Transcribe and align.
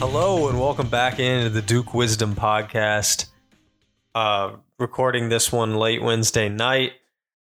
Hello 0.00 0.48
and 0.48 0.58
welcome 0.58 0.88
back 0.88 1.20
into 1.20 1.50
the 1.50 1.60
Duke 1.60 1.92
Wisdom 1.92 2.34
podcast. 2.34 3.26
Uh, 4.14 4.56
recording 4.78 5.28
this 5.28 5.52
one 5.52 5.76
late 5.76 6.02
Wednesday 6.02 6.48
night. 6.48 6.92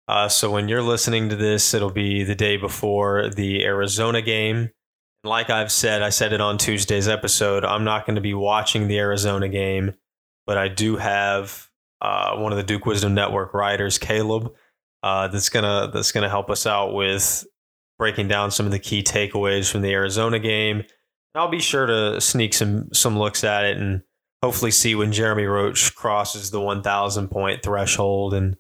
Uh, 0.09 0.27
so 0.31 0.51
when 0.51 0.67
you're 0.67 0.81
listening 0.81 1.29
to 1.29 1.37
this, 1.37 1.75
it'll 1.75 1.91
be 1.91 2.25
the 2.25 2.35
day 2.35 2.57
before 2.57 3.29
the 3.29 3.63
Arizona 3.63 4.23
game. 4.23 4.71
Like 5.23 5.51
I've 5.51 5.71
said, 5.71 6.01
I 6.01 6.09
said 6.09 6.33
it 6.33 6.41
on 6.41 6.57
Tuesday's 6.57 7.09
episode. 7.09 7.63
I'm 7.63 7.85
not 7.85 8.07
going 8.07 8.15
to 8.15 8.23
be 8.23 8.33
watching 8.33 8.89
the 8.89 9.01
Arizona 9.01 9.51
game, 9.51 9.93
but 10.47 10.57
I 10.57 10.69
do 10.69 10.97
have 10.97 11.69
uh, 12.01 12.37
one 12.37 12.53
of 12.53 12.57
the 12.57 12.65
Duke 12.65 12.87
Wisdom 12.87 13.13
Network 13.13 13.53
writers, 13.53 13.99
Caleb, 13.99 14.51
uh, 15.03 15.29
that's 15.29 15.51
gonna 15.51 15.91
that's 15.93 16.11
gonna 16.11 16.31
help 16.31 16.49
us 16.49 16.67
out 16.67 16.95
with 16.95 17.47
breaking 17.99 18.29
down 18.29 18.51
some 18.51 18.65
of 18.65 18.73
the 18.73 18.79
key 18.79 19.03
takeaways 19.03 19.71
from 19.71 19.83
the 19.83 19.93
Arizona 19.93 20.39
game. 20.39 20.85
I'll 21.37 21.49
be 21.49 21.61
sure 21.61 21.87
to 21.87 22.21
sneak 22.21 22.55
some 22.55 22.93
some 22.93 23.19
looks 23.19 23.45
at 23.45 23.65
it 23.65 23.77
and 23.77 24.03
hopefully 24.43 24.71
see 24.71 24.95
when 24.95 25.13
Jeremy 25.13 25.45
Roach 25.45 25.95
crosses 25.95 26.51
the 26.51 26.61
1,000 26.61 27.29
point 27.29 27.63
threshold 27.63 28.35
and 28.35 28.57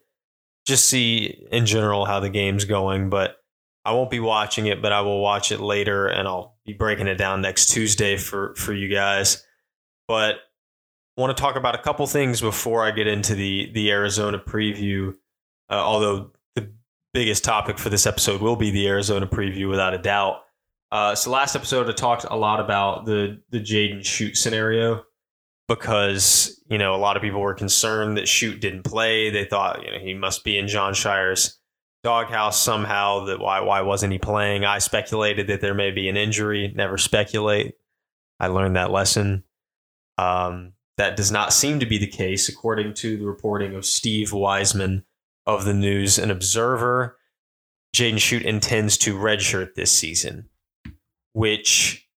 just 0.66 0.86
see 0.86 1.46
in 1.52 1.66
general 1.66 2.04
how 2.04 2.20
the 2.20 2.28
game's 2.28 2.64
going. 2.64 3.08
But 3.08 3.36
I 3.84 3.92
won't 3.92 4.10
be 4.10 4.20
watching 4.20 4.66
it, 4.66 4.82
but 4.82 4.92
I 4.92 5.02
will 5.02 5.20
watch 5.20 5.52
it 5.52 5.60
later 5.60 6.08
and 6.08 6.26
I'll 6.26 6.56
be 6.66 6.72
breaking 6.72 7.06
it 7.06 7.14
down 7.16 7.40
next 7.40 7.66
Tuesday 7.66 8.16
for 8.16 8.54
for 8.56 8.72
you 8.72 8.88
guys. 8.88 9.44
But 10.08 10.36
I 11.16 11.20
want 11.20 11.36
to 11.36 11.40
talk 11.40 11.56
about 11.56 11.74
a 11.74 11.82
couple 11.82 12.06
things 12.06 12.40
before 12.40 12.84
I 12.84 12.90
get 12.90 13.06
into 13.06 13.34
the 13.34 13.70
the 13.72 13.90
Arizona 13.92 14.38
preview. 14.38 15.14
Uh, 15.70 15.74
although 15.74 16.32
the 16.54 16.72
biggest 17.14 17.44
topic 17.44 17.78
for 17.78 17.88
this 17.88 18.06
episode 18.06 18.40
will 18.40 18.56
be 18.56 18.70
the 18.70 18.88
Arizona 18.88 19.26
preview, 19.26 19.68
without 19.68 19.94
a 19.94 19.98
doubt. 19.98 20.42
Uh, 20.92 21.14
so 21.14 21.30
last 21.30 21.56
episode 21.56 21.88
I 21.88 21.92
talked 21.92 22.24
a 22.28 22.36
lot 22.36 22.60
about 22.60 23.06
the 23.06 23.40
the 23.50 23.60
Jaden 23.60 24.00
Schutt 24.00 24.36
scenario 24.36 25.04
because 25.68 26.62
you 26.68 26.78
know 26.78 26.94
a 26.94 26.96
lot 26.96 27.16
of 27.16 27.22
people 27.22 27.40
were 27.40 27.54
concerned 27.54 28.16
that 28.16 28.26
Schutt 28.26 28.60
didn't 28.60 28.84
play. 28.84 29.30
They 29.30 29.44
thought 29.44 29.84
you 29.84 29.90
know 29.90 29.98
he 29.98 30.14
must 30.14 30.44
be 30.44 30.58
in 30.58 30.68
Jon 30.68 30.94
Scheyer's 30.94 31.58
doghouse 32.04 32.60
somehow. 32.62 33.24
That 33.24 33.40
why 33.40 33.60
why 33.60 33.80
wasn't 33.82 34.12
he 34.12 34.18
playing? 34.18 34.64
I 34.64 34.78
speculated 34.78 35.48
that 35.48 35.60
there 35.60 35.74
may 35.74 35.90
be 35.90 36.08
an 36.08 36.16
injury. 36.16 36.72
Never 36.74 36.98
speculate. 36.98 37.74
I 38.38 38.48
learned 38.48 38.76
that 38.76 38.90
lesson. 38.90 39.44
Um, 40.18 40.74
that 40.96 41.16
does 41.16 41.30
not 41.30 41.52
seem 41.52 41.80
to 41.80 41.86
be 41.86 41.98
the 41.98 42.06
case, 42.06 42.48
according 42.48 42.94
to 42.94 43.16
the 43.16 43.26
reporting 43.26 43.74
of 43.74 43.84
Steve 43.84 44.32
Wiseman 44.32 45.04
of 45.46 45.64
the 45.64 45.74
News 45.74 46.18
and 46.18 46.30
Observer. 46.30 47.18
Jaden 47.94 48.14
Schutt 48.14 48.42
intends 48.42 48.96
to 48.98 49.16
redshirt 49.16 49.74
this 49.74 49.96
season, 49.96 50.48
which 51.36 52.08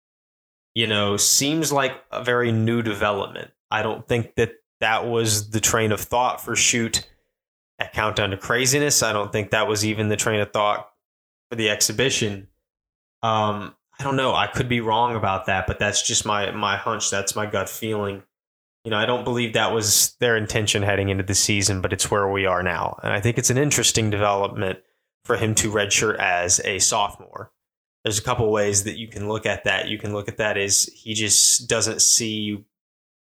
you 0.77 0.86
know 0.86 1.16
seems 1.16 1.72
like 1.72 1.92
a 2.12 2.22
very 2.22 2.52
new 2.52 2.83
development. 2.83 3.50
I 3.69 3.83
don't 3.83 4.06
think 4.06 4.36
that 4.36 4.52
that 4.78 5.08
was 5.08 5.50
the 5.50 5.58
train 5.58 5.91
of 5.91 6.00
thought 6.00 6.41
for 6.41 6.52
Schutt 6.52 7.05
at 7.80 7.92
Countdown 7.92 8.30
to 8.30 8.36
Craziness. 8.36 9.02
I 9.02 9.12
don't 9.12 9.33
think 9.33 9.50
that 9.50 9.66
was 9.66 9.84
even 9.84 10.08
the 10.08 10.16
train 10.16 10.38
of 10.38 10.52
thought 10.52 10.88
for 11.50 11.56
the 11.56 11.69
exhibition. 11.69 12.47
Um, 13.25 13.75
I 13.98 14.05
don't 14.05 14.14
know. 14.14 14.36
I 14.36 14.47
could 14.47 14.69
be 14.69 14.80
wrong 14.80 15.16
about 15.16 15.47
that, 15.47 15.66
but 15.66 15.80
that's 15.80 16.06
just 16.06 16.25
my 16.25 16.53
my 16.53 16.77
hunch. 16.77 17.10
That's 17.10 17.34
my 17.34 17.47
gut 17.47 17.69
feeling. 17.69 18.22
You 18.84 18.92
know, 18.92 18.98
I 18.98 19.06
don't 19.06 19.25
believe 19.25 19.55
that 19.55 19.75
was 19.75 20.14
their 20.20 20.36
intention 20.36 20.84
heading 20.84 21.08
into 21.08 21.25
the 21.25 21.34
season, 21.34 21.80
but 21.80 21.92
it's 21.92 22.08
where 22.08 22.30
we 22.30 22.47
are 22.47 22.62
now. 22.62 23.00
And 23.03 23.12
I 23.12 23.20
think 23.20 23.36
it's 23.36 23.50
an 23.50 23.58
interesting 23.58 24.10
development 24.10 24.78
for 25.25 25.36
him 25.36 25.56
to 25.56 25.72
redshirt 25.72 26.19
as 26.19 26.60
a 26.64 26.78
sophomore. 26.78 27.50
There's 28.04 28.18
a 28.18 28.22
couple 28.22 28.50
ways 28.50 28.84
that 28.84 28.96
you 28.96 29.08
can 29.08 29.28
look 29.28 29.44
at 29.44 29.64
that. 29.64 29.88
You 29.88 29.98
can 29.98 30.12
look 30.12 30.28
at 30.28 30.36
that 30.38 30.56
as 30.56 30.84
he 30.94 31.14
just 31.14 31.68
doesn't 31.68 32.00
see 32.00 32.64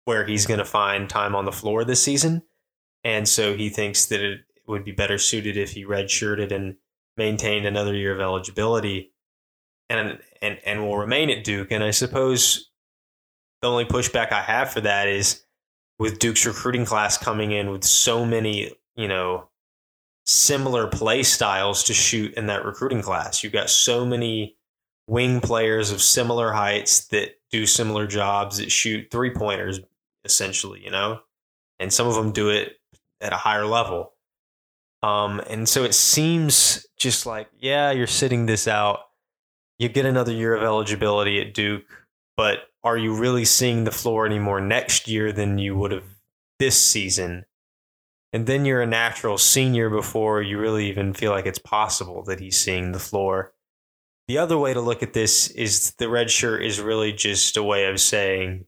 where 0.05 0.27
he's 0.27 0.47
going 0.47 0.59
to 0.59 0.65
find 0.65 1.09
time 1.09 1.35
on 1.35 1.45
the 1.45 1.53
floor 1.53 1.85
this 1.85 2.03
season. 2.03 2.43
And 3.03 3.29
so 3.29 3.57
he 3.57 3.69
thinks 3.69 4.07
that 4.07 4.21
it 4.21 4.41
would 4.67 4.85
be 4.85 4.93
better 4.93 5.19
suited 5.19 5.57
if 5.57 5.73
he 5.73 5.85
redshirted 5.85 6.53
and 6.53 6.77
maintained 7.17 7.67
another 7.67 7.95
year 7.95 8.15
of 8.15 8.21
eligibility 8.21 9.13
and 9.89 10.19
and 10.41 10.59
and 10.65 10.83
will 10.83 10.97
remain 10.97 11.31
at 11.31 11.45
Duke. 11.45 11.71
And 11.71 11.85
I 11.85 11.91
suppose 11.91 12.71
the 13.63 13.69
only 13.69 13.85
pushback 13.85 14.33
I 14.33 14.43
have 14.43 14.73
for 14.73 14.81
that 14.81 15.09
is 15.09 15.43
with 15.99 16.19
Duke's 16.19 16.47
recruiting 16.47 16.85
class 16.85 17.17
coming 17.17 17.53
in 17.53 17.71
with 17.71 17.85
so 17.85 18.25
many, 18.25 18.73
you 18.97 19.09
know, 19.09 19.49
similar 20.27 20.89
play 20.89 21.23
styles 21.23 21.85
to 21.85 21.93
Schutt 21.93 22.35
in 22.35 22.47
that 22.47 22.65
recruiting 22.65 23.03
class. 23.03 23.43
You've 23.45 23.53
got 23.53 23.71
so 23.71 24.05
many 24.05 24.57
wing 25.07 25.41
players 25.41 25.91
of 25.91 26.01
similar 26.01 26.53
heights 26.53 27.07
that 27.09 27.31
do 27.51 27.67
similar 27.67 28.07
jobs 28.07 28.59
that 28.59 28.73
shoot 28.73 29.09
three 29.11 29.31
pointers 29.31 29.81
essentially, 30.25 30.83
you 30.83 30.91
know? 30.91 31.21
And 31.79 31.93
some 31.93 32.07
of 32.07 32.15
them 32.15 32.33
do 32.33 32.51
it 32.51 32.77
at 33.21 33.33
a 33.33 33.37
higher 33.37 33.67
level. 33.67 34.13
Um, 35.03 35.41
and 35.51 35.69
so 35.69 35.85
it 35.85 35.95
seems 35.95 36.87
just 36.97 37.27
like, 37.27 37.49
yeah, 37.59 37.91
you're 37.91 38.07
sitting 38.07 38.47
this 38.47 38.67
out. 38.67 39.01
You 39.79 39.89
get 39.89 40.07
another 40.07 40.33
year 40.33 40.55
of 40.55 40.63
eligibility 40.63 41.41
at 41.41 41.53
Duke, 41.53 41.85
but 42.37 42.71
are 42.83 42.97
you 42.97 43.15
really 43.15 43.45
seeing 43.45 43.85
the 43.85 43.91
floor 43.91 44.25
anymore 44.25 44.61
next 44.61 45.09
year 45.09 45.33
than 45.33 45.59
you 45.59 45.77
would 45.77 45.91
have 45.91 46.05
this 46.59 46.83
season? 46.83 47.45
And 48.33 48.47
then 48.47 48.65
you're 48.65 48.83
a 48.83 48.87
natural 48.87 49.39
senior 49.39 49.91
before 49.91 50.43
you 50.43 50.59
really 50.59 50.89
even 50.89 51.13
feel 51.13 51.33
like 51.33 51.47
it's 51.47 51.59
possible 51.59 52.23
that 52.25 52.41
he's 52.41 52.59
seeing 52.59 52.93
the 52.93 52.99
floor. 52.99 53.53
The 54.27 54.39
other 54.39 54.57
way 54.57 54.73
to 54.73 54.81
look 54.81 55.03
at 55.03 55.13
this 55.13 55.49
is 55.49 55.95
the 55.99 56.09
red 56.09 56.31
shirt 56.31 56.65
is 56.65 56.81
really 56.81 57.13
just 57.13 57.57
a 57.57 57.63
way 57.63 57.87
of 57.87 58.01
saying, 58.01 58.67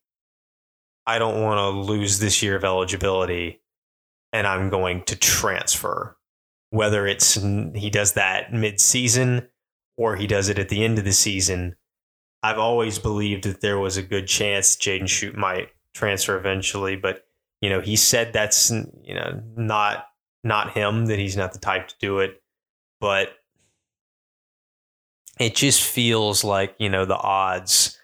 I 1.07 1.19
don't 1.19 1.43
want 1.43 1.59
to 1.59 1.93
lose 1.93 2.19
this 2.19 2.43
year 2.43 2.57
of 2.57 2.65
eligibility 2.65 3.63
and 4.33 4.47
I'm 4.47 4.69
going 4.69 5.03
to 5.05 5.17
transfer. 5.17 6.17
Whether 6.71 7.07
it's 7.07 7.35
he 7.35 7.91
does 7.91 8.15
that 8.15 8.53
mid 8.53 8.81
season 8.81 9.49
or 9.97 10.17
he 10.17 10.27
does 10.27 10.49
it 10.49 10.59
at 10.59 10.69
the 10.69 10.85
end 10.85 10.99
of 10.99 11.05
the 11.05 11.13
season, 11.13 11.77
I've 12.43 12.59
always 12.59 12.99
believed 12.99 13.45
that 13.45 13.61
there 13.61 13.79
was 13.79 13.97
a 13.97 14.03
good 14.03 14.27
chance 14.27 14.77
Jaden 14.77 15.05
Schutt 15.05 15.37
might 15.37 15.71
transfer 15.95 16.37
eventually, 16.37 16.97
but 16.97 17.25
you 17.63 17.71
know, 17.71 17.81
he 17.81 17.97
said 17.97 18.33
that's 18.33 18.71
you 18.71 19.15
know 19.15 19.43
not 19.57 20.07
not 20.45 20.73
him 20.73 21.07
that 21.07 21.19
he's 21.19 21.37
not 21.37 21.53
the 21.53 21.59
type 21.59 21.89
to 21.89 21.95
do 21.99 22.19
it, 22.19 22.43
but 23.01 23.31
it 25.39 25.55
just 25.55 25.83
feels 25.83 26.45
like 26.45 26.75
you 26.79 26.89
know 26.89 27.05
the 27.05 27.17
odds 27.17 27.99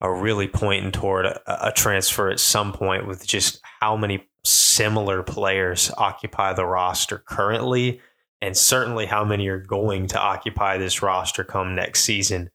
are 0.00 0.14
really 0.14 0.46
pointing 0.46 0.92
toward 0.92 1.26
a, 1.26 1.68
a 1.68 1.72
transfer 1.72 2.30
at 2.30 2.38
some 2.38 2.72
point 2.72 3.06
with 3.06 3.26
just 3.26 3.60
how 3.80 3.96
many 3.96 4.28
similar 4.44 5.22
players 5.22 5.90
occupy 5.98 6.52
the 6.52 6.64
roster 6.64 7.18
currently, 7.18 8.00
and 8.40 8.56
certainly 8.56 9.06
how 9.06 9.24
many 9.24 9.48
are 9.48 9.58
going 9.58 10.06
to 10.06 10.20
occupy 10.20 10.78
this 10.78 11.02
roster 11.02 11.42
come 11.42 11.74
next 11.74 12.04
season. 12.04 12.50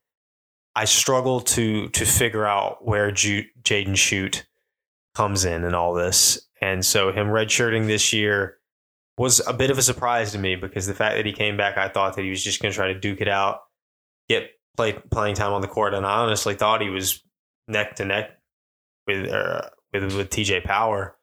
I 0.76 0.86
struggle 0.86 1.42
to 1.42 1.90
to 1.90 2.06
figure 2.06 2.46
out 2.46 2.86
where 2.86 3.12
Jaden 3.12 3.50
Schutt 3.64 4.44
comes 5.14 5.46
in 5.46 5.64
and 5.64 5.76
all 5.76 5.94
this, 5.94 6.40
and 6.62 6.86
so 6.86 7.12
him 7.12 7.28
redshirting 7.28 7.88
this 7.88 8.14
year 8.14 8.58
was 9.18 9.46
a 9.46 9.54
bit 9.54 9.70
of 9.70 9.78
a 9.78 9.84
surprise 9.84 10.32
to 10.32 10.40
me 10.40 10.56
because 10.56 10.88
the 10.88 10.94
fact 10.94 11.16
that 11.16 11.26
he 11.26 11.34
came 11.34 11.56
back, 11.56 11.78
I 11.78 11.88
thought 11.88 12.16
that 12.16 12.24
he 12.24 12.32
was 12.32 12.44
just 12.44 12.62
going 12.62 12.72
to 12.72 12.76
try 12.76 12.88
to 12.88 13.00
duke 13.00 13.22
it 13.22 13.28
out, 13.28 13.62
get 14.30 14.50
play 14.76 14.94
playing 15.12 15.36
time 15.36 15.54
on 15.54 15.62
the 15.62 15.68
court, 15.68 15.94
and 15.94 16.06
I 16.06 16.20
honestly 16.20 16.56
thought 16.56 16.82
he 16.82 16.90
was 16.90 17.24
neck 17.68 17.96
to 17.96 18.06
neck 18.06 18.32
with 19.08 19.30
uh, 19.30 19.70
with 19.94 20.16
with 20.16 20.30
TJ 20.30 20.64
Power 20.64 21.18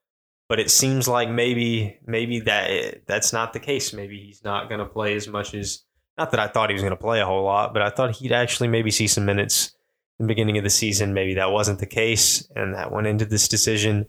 but 0.50 0.58
it 0.58 0.68
seems 0.68 1.06
like 1.06 1.30
maybe 1.30 1.96
maybe 2.04 2.40
that 2.40 3.06
that's 3.06 3.32
not 3.32 3.52
the 3.52 3.60
case. 3.60 3.92
Maybe 3.92 4.18
he's 4.18 4.42
not 4.42 4.68
going 4.68 4.80
to 4.80 4.84
play 4.84 5.14
as 5.14 5.28
much 5.28 5.54
as 5.54 5.84
not 6.18 6.32
that 6.32 6.40
I 6.40 6.48
thought 6.48 6.70
he 6.70 6.74
was 6.74 6.82
going 6.82 6.90
to 6.90 6.96
play 6.96 7.20
a 7.20 7.24
whole 7.24 7.44
lot, 7.44 7.72
but 7.72 7.82
I 7.82 7.90
thought 7.90 8.16
he'd 8.16 8.32
actually 8.32 8.66
maybe 8.66 8.90
see 8.90 9.06
some 9.06 9.24
minutes 9.24 9.72
in 10.18 10.26
the 10.26 10.28
beginning 10.28 10.58
of 10.58 10.64
the 10.64 10.70
season. 10.70 11.14
Maybe 11.14 11.34
that 11.34 11.52
wasn't 11.52 11.78
the 11.78 11.86
case, 11.86 12.50
and 12.56 12.74
that 12.74 12.90
went 12.90 13.06
into 13.06 13.26
this 13.26 13.46
decision. 13.46 14.06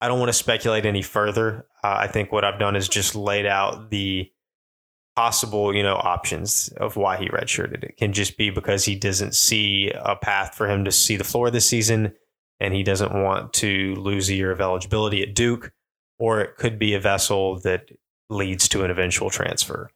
I 0.00 0.08
don't 0.08 0.18
want 0.18 0.30
to 0.30 0.32
speculate 0.32 0.86
any 0.86 1.02
further. 1.02 1.66
Uh, 1.84 1.94
I 1.98 2.06
think 2.06 2.32
what 2.32 2.42
I've 2.42 2.58
done 2.58 2.74
is 2.74 2.88
just 2.88 3.14
laid 3.14 3.44
out 3.44 3.90
the 3.90 4.32
possible, 5.20 5.76
you 5.76 5.82
know, 5.82 5.96
options 5.96 6.68
of 6.78 6.96
why 6.96 7.18
he 7.18 7.28
redshirted. 7.28 7.84
It 7.84 7.98
can 7.98 8.14
just 8.14 8.38
be 8.38 8.48
because 8.48 8.86
he 8.86 8.96
doesn't 8.96 9.34
see 9.34 9.92
a 9.94 10.16
path 10.16 10.54
for 10.54 10.66
him 10.66 10.86
to 10.86 10.90
see 10.90 11.18
the 11.18 11.24
floor 11.24 11.50
this 11.50 11.68
season 11.68 12.14
and 12.58 12.72
he 12.72 12.82
doesn't 12.82 13.12
want 13.12 13.52
to 13.52 13.94
lose 13.96 14.30
a 14.30 14.34
year 14.34 14.50
of 14.50 14.62
eligibility 14.62 15.22
at 15.22 15.34
Duke, 15.34 15.72
or 16.18 16.40
it 16.40 16.56
could 16.56 16.78
be 16.78 16.94
a 16.94 17.00
vessel 17.00 17.60
that 17.60 17.90
leads 18.30 18.66
to 18.68 18.82
an 18.82 18.90
eventual 18.90 19.28
transfer. 19.28 19.90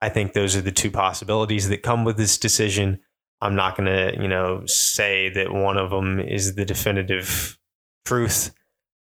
I 0.00 0.10
think 0.10 0.32
those 0.32 0.54
are 0.54 0.60
the 0.60 0.70
two 0.70 0.92
possibilities 0.92 1.68
that 1.70 1.82
come 1.82 2.04
with 2.04 2.16
this 2.16 2.38
decision. 2.38 3.00
I'm 3.40 3.56
not 3.56 3.76
going 3.76 3.86
to, 3.86 4.22
you 4.22 4.28
know, 4.28 4.64
say 4.66 5.28
that 5.30 5.52
one 5.52 5.76
of 5.76 5.90
them 5.90 6.20
is 6.20 6.54
the 6.54 6.64
definitive 6.64 7.58
truth. 8.04 8.52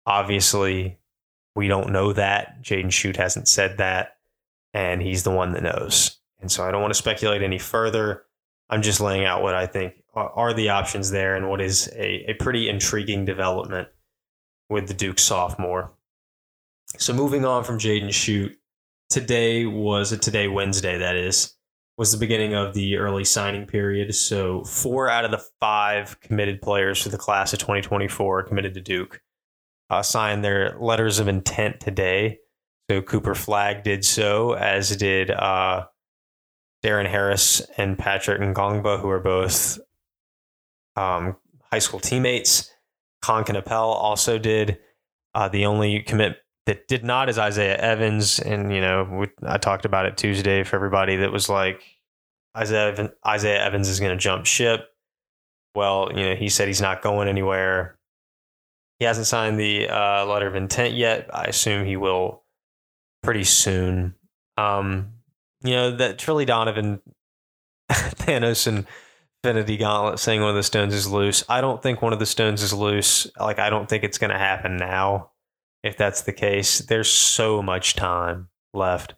Obviously, 0.07 0.99
we 1.55 1.69
don't 1.69 1.93
know 1.93 2.15
that. 2.15 2.63
Jaden 2.63 2.87
Schutt 2.87 3.17
hasn't 3.17 3.49
said 3.49 3.77
that, 3.77 4.18
and 4.79 5.03
he's 5.03 5.25
the 5.25 5.31
one 5.31 5.53
that 5.53 5.63
knows. 5.65 6.21
And 6.41 6.51
so 6.51 6.65
I 6.65 6.71
don't 6.71 6.81
want 6.81 6.95
to 6.95 6.99
speculate 6.99 7.43
any 7.43 7.59
further. 7.59 8.23
I'm 8.71 8.81
just 8.81 9.01
laying 9.01 9.25
out 9.25 9.43
what 9.43 9.57
I 9.57 9.67
think 9.67 9.95
are 10.15 10.53
the 10.53 10.71
options 10.71 11.11
there, 11.11 11.37
and 11.37 11.49
what 11.49 11.61
is 11.61 11.89
a, 11.95 12.31
a 12.31 12.35
pretty 12.35 12.69
intriguing 12.69 13.25
development 13.25 13.89
with 14.69 14.89
the 14.89 14.95
Duke 14.95 15.19
sophomore. 15.19 15.93
So 16.97 17.13
moving 17.13 17.45
on 17.45 17.65
from 17.65 17.79
Jaden 17.79 18.09
Schutt, 18.09 18.57
today 19.11 19.65
was 19.67 20.13
a 20.13 20.19
today 20.19 20.49
Wednesday 20.49 20.99
that 20.99 21.17
is 21.17 21.55
was 21.97 22.13
the 22.13 22.19
beginning 22.19 22.55
of 22.55 22.75
the 22.75 22.97
early 22.97 23.25
signing 23.25 23.67
period. 23.67 24.15
So 24.15 24.63
four 24.65 25.11
out 25.11 25.25
of 25.25 25.33
the 25.33 25.45
five 25.61 26.21
committed 26.21 26.63
players 26.63 27.03
for 27.03 27.09
the 27.09 27.19
class 27.19 27.53
of 27.53 27.59
2024 27.59 28.45
committed 28.45 28.75
to 28.75 28.81
Duke 28.81 29.21
uh, 29.91 30.03
signed 30.03 30.45
their 30.45 30.77
letters 30.79 31.19
of 31.19 31.27
intent 31.27 31.81
today. 31.81 32.39
So 32.91 33.03
Cooper 33.03 33.35
Flagg 33.35 33.83
did 33.83 34.05
so, 34.05 34.53
as 34.53 34.97
did 34.97 35.31
uh, 35.31 35.87
Darren 36.83 37.09
Harris 37.09 37.61
and 37.77 37.99
Patrick 37.99 38.41
Ngongba, 38.41 39.01
who 39.01 39.11
are 39.11 39.21
both 39.21 39.79
um, 40.97 41.37
high 41.71 41.81
school 41.81 42.01
teammates. 42.01 42.71
Kon 43.21 43.45
Knueppel 43.45 43.95
also 43.95 44.39
did. 44.39 44.79
Uh, 45.35 45.49
the 45.49 45.67
only 45.67 46.01
commit 46.01 46.39
that 46.67 46.89
did 46.89 47.05
not 47.05 47.29
is 47.29 47.39
Isaiah 47.39 47.77
Evans, 47.77 48.39
and 48.39 48.73
you 48.73 48.81
know 48.81 49.05
we, 49.11 49.27
I 49.47 49.59
talked 49.59 49.85
about 49.85 50.07
it 50.07 50.17
Tuesday 50.17 50.65
for 50.65 50.77
everybody 50.77 51.17
that 51.17 51.33
was 51.33 51.49
like 51.49 51.83
Isaiah 52.57 53.13
Isaiah 53.27 53.63
Evans 53.63 53.89
is 53.89 54.01
going 54.01 54.13
to 54.13 54.23
jump 54.23 54.47
ship. 54.47 54.89
Well, 55.75 56.11
you 56.15 56.25
know 56.25 56.35
he 56.35 56.49
said 56.49 56.69
he's 56.69 56.81
not 56.81 57.03
going 57.03 57.29
anywhere. 57.29 57.99
He 58.99 59.05
hasn't 59.05 59.27
signed 59.27 59.61
the 59.61 59.89
uh, 59.89 60.25
letter 60.27 60.47
of 60.47 60.57
intent 60.57 60.95
yet. 60.95 61.29
I 61.33 61.45
assume 61.45 61.85
he 61.85 61.97
will 61.97 62.45
pretty 63.29 63.45
soon. 63.45 64.15
Um, 64.57 65.13
you 65.63 65.73
know 65.73 65.95
that 65.95 66.17
Trilly 66.17 66.47
Donovan, 66.47 67.03
Thanos, 67.93 68.67
and 68.67 68.87
Infinity 69.45 69.77
Gauntlet 69.77 70.19
saying 70.19 70.41
one 70.41 70.49
of 70.49 70.57
the 70.57 70.63
stones 70.63 70.95
is 70.95 71.07
loose. 71.07 71.45
I 71.47 71.61
don't 71.61 71.83
think 71.83 72.01
one 72.01 72.15
of 72.15 72.21
the 72.21 72.25
stones 72.25 72.63
is 72.63 72.73
loose. 72.73 73.27
Like 73.39 73.59
I 73.59 73.69
don't 73.69 73.87
think 73.87 74.03
it's 74.03 74.17
going 74.17 74.31
to 74.31 74.39
happen 74.39 74.79
now. 74.79 75.33
If 75.83 75.99
that's 75.99 76.23
the 76.23 76.33
case, 76.33 76.79
there's 76.79 77.11
so 77.11 77.63
much 77.63 77.97
time 77.97 78.49
left, 78.73 79.15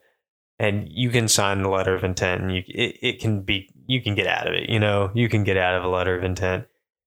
and 0.58 0.88
you 0.90 1.10
can 1.10 1.28
sign 1.28 1.62
the 1.62 1.68
letter 1.68 1.94
of 1.94 2.02
intent, 2.02 2.42
and 2.42 2.52
you 2.52 2.64
it, 2.66 2.96
it 3.00 3.20
can 3.20 3.42
be 3.42 3.72
you 3.86 4.02
can 4.02 4.16
get 4.16 4.26
out 4.26 4.48
of 4.48 4.54
it. 4.54 4.68
You 4.68 4.80
know, 4.80 5.12
you 5.14 5.28
can 5.28 5.44
get 5.44 5.56
out 5.56 5.76
of 5.76 5.84
a 5.84 5.88
letter 5.88 6.18
of 6.18 6.24
intent. 6.24 6.64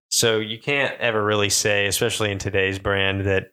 So 0.10 0.40
you 0.40 0.58
can't 0.58 0.98
ever 1.02 1.22
really 1.22 1.50
say, 1.50 1.86
especially 1.86 2.32
in 2.32 2.40
today's 2.40 2.80
brand, 2.80 3.26
that 3.26 3.48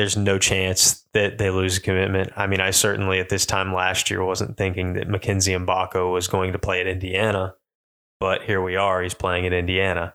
there's 0.00 0.16
no 0.16 0.38
chance 0.38 1.04
that 1.12 1.36
they 1.36 1.50
lose 1.50 1.76
a 1.76 1.80
commitment. 1.82 2.32
I 2.34 2.46
mean, 2.46 2.62
I 2.62 2.70
certainly 2.70 3.20
at 3.20 3.28
this 3.28 3.44
time 3.44 3.74
last 3.74 4.08
year 4.08 4.24
wasn't 4.24 4.56
thinking 4.56 4.94
that 4.94 5.08
Mackenzie 5.08 5.52
Mgbako 5.52 6.10
was 6.10 6.26
going 6.26 6.52
to 6.52 6.58
play 6.58 6.80
at 6.80 6.86
Indiana, 6.86 7.54
but 8.18 8.42
here 8.42 8.62
we 8.62 8.76
are. 8.76 9.02
He's 9.02 9.12
playing 9.12 9.44
at 9.44 9.52
Indiana. 9.52 10.14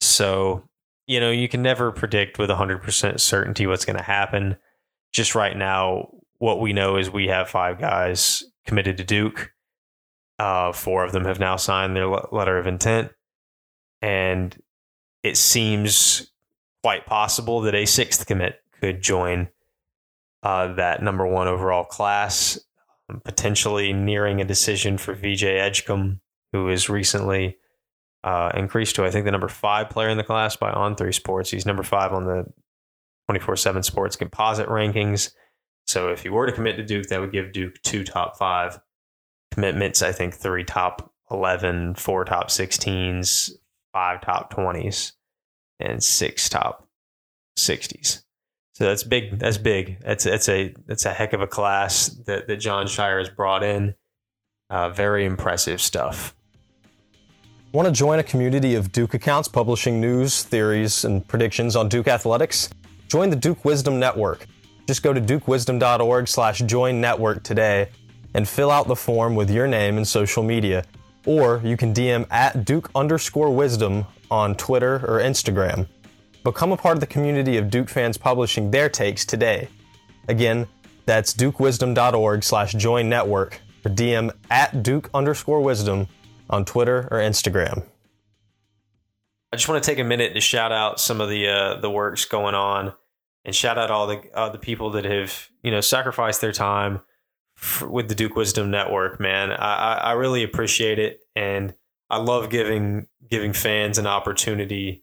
So, 0.00 0.66
you 1.06 1.20
know, 1.20 1.30
you 1.30 1.50
can 1.50 1.60
never 1.60 1.92
predict 1.92 2.38
with 2.38 2.48
100% 2.48 3.20
certainty 3.20 3.66
what's 3.66 3.84
going 3.84 3.98
to 3.98 4.02
happen. 4.02 4.56
Just 5.12 5.34
right 5.34 5.54
now, 5.54 6.08
what 6.38 6.58
we 6.58 6.72
know 6.72 6.96
is 6.96 7.10
we 7.10 7.26
have 7.26 7.50
five 7.50 7.78
guys 7.78 8.42
committed 8.64 8.96
to 8.96 9.04
Duke. 9.04 9.52
Uh, 10.38 10.72
four 10.72 11.04
of 11.04 11.12
them 11.12 11.26
have 11.26 11.38
now 11.38 11.56
signed 11.56 11.94
their 11.94 12.08
letter 12.08 12.56
of 12.56 12.66
intent. 12.66 13.12
And 14.00 14.56
it 15.22 15.36
seems 15.36 16.32
quite 16.82 17.04
possible 17.04 17.60
that 17.60 17.74
a 17.74 17.84
sixth 17.84 18.26
commit 18.26 18.62
could 18.86 19.02
join 19.02 19.48
uh, 20.42 20.74
that 20.74 21.02
number 21.02 21.26
one 21.26 21.48
overall 21.48 21.84
class, 21.84 22.58
um, 23.08 23.20
potentially 23.24 23.92
nearing 23.92 24.40
a 24.40 24.44
decision 24.44 24.96
for 24.98 25.14
VJ 25.14 25.44
Edgecombe, 25.44 26.20
who 26.52 26.68
is 26.68 26.88
recently 26.88 27.56
uh, 28.22 28.50
increased 28.54 28.96
to, 28.96 29.04
I 29.04 29.10
think, 29.10 29.24
the 29.24 29.32
number 29.32 29.48
five 29.48 29.90
player 29.90 30.08
in 30.08 30.16
the 30.16 30.24
class 30.24 30.56
by 30.56 30.70
On 30.70 30.94
Three 30.94 31.12
Sports. 31.12 31.50
He's 31.50 31.66
number 31.66 31.82
five 31.82 32.12
on 32.12 32.26
the 32.26 32.44
24 33.28 33.56
7 33.56 33.82
sports 33.82 34.16
composite 34.16 34.68
rankings. 34.68 35.32
So 35.86 36.08
if 36.08 36.22
he 36.22 36.28
were 36.28 36.46
to 36.46 36.52
commit 36.52 36.76
to 36.76 36.84
Duke, 36.84 37.08
that 37.08 37.20
would 37.20 37.32
give 37.32 37.52
Duke 37.52 37.80
two 37.82 38.04
top 38.04 38.36
five 38.36 38.78
commitments, 39.52 40.02
I 40.02 40.12
think 40.12 40.34
three 40.34 40.64
top 40.64 41.12
11, 41.30 41.94
four 41.96 42.24
top 42.24 42.48
16s, 42.48 43.50
five 43.92 44.20
top 44.20 44.52
20s, 44.52 45.12
and 45.80 46.02
six 46.02 46.48
top 46.48 46.88
60s. 47.58 48.22
So 48.76 48.84
that's 48.84 49.04
big. 49.04 49.38
That's 49.38 49.56
big. 49.56 50.00
That's 50.00 50.24
that's 50.24 50.50
a 50.50 50.74
that's 50.86 51.06
a 51.06 51.10
heck 51.14 51.32
of 51.32 51.40
a 51.40 51.46
class 51.46 52.08
that 52.26 52.46
that 52.46 52.56
Jon 52.58 52.84
Scheyer 52.84 53.18
has 53.18 53.30
brought 53.30 53.62
in. 53.62 53.94
Uh, 54.68 54.90
very 54.90 55.24
impressive 55.24 55.80
stuff. 55.80 56.36
Want 57.72 57.88
to 57.88 57.92
join 57.92 58.18
a 58.18 58.22
community 58.22 58.74
of 58.74 58.92
Duke 58.92 59.14
accounts 59.14 59.48
publishing 59.48 59.98
news, 59.98 60.42
theories, 60.42 61.06
and 61.06 61.26
predictions 61.26 61.74
on 61.74 61.88
Duke 61.88 62.06
athletics? 62.06 62.68
Join 63.08 63.30
the 63.30 63.36
Duke 63.36 63.64
Wisdom 63.64 63.98
Network. 63.98 64.44
Just 64.86 65.02
go 65.02 65.14
to 65.14 65.22
dukewisdom.org/join 65.22 67.00
network 67.00 67.42
today 67.44 67.88
and 68.34 68.46
fill 68.46 68.70
out 68.70 68.88
the 68.88 68.96
form 68.96 69.34
with 69.34 69.50
your 69.50 69.66
name 69.66 69.96
and 69.96 70.06
social 70.06 70.42
media. 70.42 70.84
Or 71.24 71.62
you 71.64 71.78
can 71.78 71.94
DM 71.94 72.26
at 72.30 72.66
Duke 72.66 72.90
underscore 72.94 73.48
wisdom 73.48 74.04
on 74.30 74.54
Twitter 74.54 74.96
or 74.96 75.20
Instagram. 75.22 75.88
Become 76.46 76.70
a 76.70 76.76
part 76.76 76.96
of 76.96 77.00
the 77.00 77.08
community 77.08 77.56
of 77.56 77.70
Duke 77.70 77.88
fans 77.88 78.16
publishing 78.16 78.70
their 78.70 78.88
takes 78.88 79.26
today. 79.26 79.66
Again, 80.28 80.68
that's 81.04 81.34
dukewisdom.org 81.34 82.44
slash 82.44 82.72
join 82.74 83.08
network 83.08 83.60
or 83.84 83.90
DM 83.90 84.32
at 84.48 84.84
Duke 84.84 85.10
underscore 85.12 85.60
wisdom 85.60 86.06
on 86.48 86.64
Twitter 86.64 87.08
or 87.10 87.18
Instagram. 87.18 87.84
I 89.52 89.56
just 89.56 89.68
want 89.68 89.82
to 89.82 89.90
take 89.90 89.98
a 89.98 90.04
minute 90.04 90.34
to 90.34 90.40
shout 90.40 90.70
out 90.70 91.00
some 91.00 91.20
of 91.20 91.28
the 91.28 91.48
uh, 91.48 91.80
the 91.80 91.90
works 91.90 92.24
going 92.26 92.54
on, 92.54 92.92
and 93.44 93.52
shout 93.52 93.76
out 93.76 93.90
all 93.90 94.06
the 94.06 94.22
uh, 94.32 94.48
the 94.48 94.58
people 94.58 94.90
that 94.90 95.04
have 95.04 95.48
you 95.64 95.72
know 95.72 95.80
sacrificed 95.80 96.42
their 96.42 96.52
time 96.52 97.00
for, 97.56 97.88
with 97.88 98.08
the 98.08 98.14
Duke 98.14 98.36
Wisdom 98.36 98.70
Network. 98.70 99.18
Man, 99.18 99.50
I, 99.50 99.94
I 99.94 100.12
really 100.12 100.44
appreciate 100.44 101.00
it, 101.00 101.24
and 101.34 101.74
I 102.08 102.18
love 102.18 102.50
giving 102.50 103.08
giving 103.28 103.52
fans 103.52 103.98
an 103.98 104.06
opportunity 104.06 105.02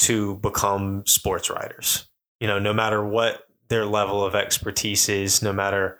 to 0.00 0.36
become 0.36 1.04
sports 1.06 1.50
writers. 1.50 2.08
You 2.40 2.46
know, 2.46 2.58
no 2.58 2.72
matter 2.72 3.04
what 3.04 3.44
their 3.68 3.84
level 3.84 4.24
of 4.24 4.34
expertise 4.34 5.08
is, 5.08 5.42
no 5.42 5.52
matter 5.52 5.98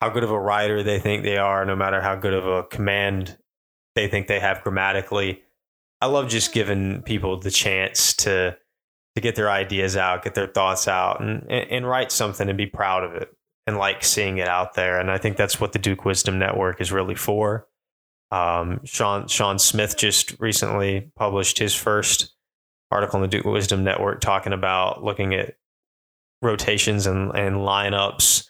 how 0.00 0.10
good 0.10 0.24
of 0.24 0.30
a 0.30 0.40
writer 0.40 0.82
they 0.82 0.98
think 0.98 1.22
they 1.22 1.36
are, 1.36 1.64
no 1.64 1.76
matter 1.76 2.00
how 2.00 2.16
good 2.16 2.34
of 2.34 2.46
a 2.46 2.64
command 2.64 3.36
they 3.94 4.08
think 4.08 4.26
they 4.26 4.40
have 4.40 4.62
grammatically. 4.62 5.42
I 6.00 6.06
love 6.06 6.28
just 6.28 6.52
giving 6.52 7.02
people 7.02 7.38
the 7.38 7.50
chance 7.50 8.14
to 8.14 8.56
to 9.14 9.20
get 9.20 9.36
their 9.36 9.50
ideas 9.50 9.96
out, 9.96 10.24
get 10.24 10.34
their 10.34 10.46
thoughts 10.46 10.88
out, 10.88 11.20
and, 11.20 11.42
and, 11.50 11.70
and 11.70 11.88
write 11.88 12.10
something 12.10 12.48
and 12.48 12.56
be 12.56 12.66
proud 12.66 13.04
of 13.04 13.14
it 13.14 13.28
and 13.66 13.76
like 13.76 14.02
seeing 14.02 14.38
it 14.38 14.48
out 14.48 14.74
there. 14.74 14.98
And 14.98 15.10
I 15.10 15.18
think 15.18 15.36
that's 15.36 15.60
what 15.60 15.72
the 15.72 15.78
Duke 15.78 16.04
Wisdom 16.04 16.38
Network 16.38 16.80
is 16.80 16.90
really 16.90 17.14
for. 17.14 17.68
Um, 18.30 18.80
Sean 18.84 19.28
Sean 19.28 19.58
Smith 19.58 19.96
just 19.96 20.34
recently 20.40 21.12
published 21.16 21.58
his 21.58 21.74
first 21.74 22.34
article 22.92 23.16
on 23.16 23.22
the 23.22 23.28
Duke 23.28 23.44
Wisdom 23.44 23.84
Network 23.84 24.20
talking 24.20 24.52
about 24.52 25.02
looking 25.02 25.34
at 25.34 25.56
rotations 26.42 27.06
and, 27.06 27.30
and 27.36 27.56
lineups 27.56 28.46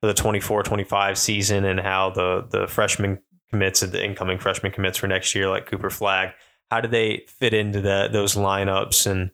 for 0.00 0.06
the 0.06 0.14
24-25 0.14 1.16
season 1.16 1.64
and 1.64 1.80
how 1.80 2.10
the 2.10 2.46
the 2.50 2.66
freshman 2.66 3.20
commits 3.50 3.82
and 3.82 3.92
the 3.92 4.04
incoming 4.04 4.38
freshman 4.38 4.72
commits 4.72 4.98
for 4.98 5.06
next 5.06 5.34
year, 5.34 5.48
like 5.48 5.66
Cooper 5.66 5.90
Flagg, 5.90 6.30
how 6.70 6.80
do 6.80 6.88
they 6.88 7.24
fit 7.28 7.54
into 7.54 7.80
the, 7.80 8.08
those 8.10 8.34
lineups 8.34 9.06
and 9.06 9.30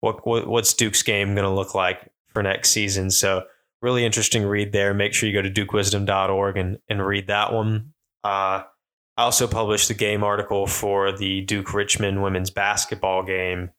what, 0.00 0.26
what 0.26 0.46
what's 0.46 0.74
Duke's 0.74 1.02
game 1.02 1.34
going 1.34 1.46
to 1.46 1.50
look 1.50 1.74
like 1.74 2.10
for 2.28 2.42
next 2.42 2.70
season? 2.70 3.10
So 3.10 3.44
really 3.80 4.04
interesting 4.04 4.44
read 4.44 4.72
there. 4.72 4.92
Make 4.92 5.14
sure 5.14 5.28
you 5.28 5.34
go 5.34 5.48
to 5.48 5.50
dukewisdom.org 5.50 6.56
and, 6.56 6.78
and 6.88 7.04
read 7.04 7.28
that 7.28 7.52
one. 7.52 7.94
Uh, 8.22 8.64
I 9.16 9.22
also 9.22 9.46
published 9.46 9.88
the 9.88 9.94
game 9.94 10.24
article 10.24 10.66
for 10.66 11.12
the 11.12 11.42
Duke 11.42 11.72
Richmond 11.72 12.22
women's 12.22 12.50
basketball 12.50 13.22
game 13.22 13.70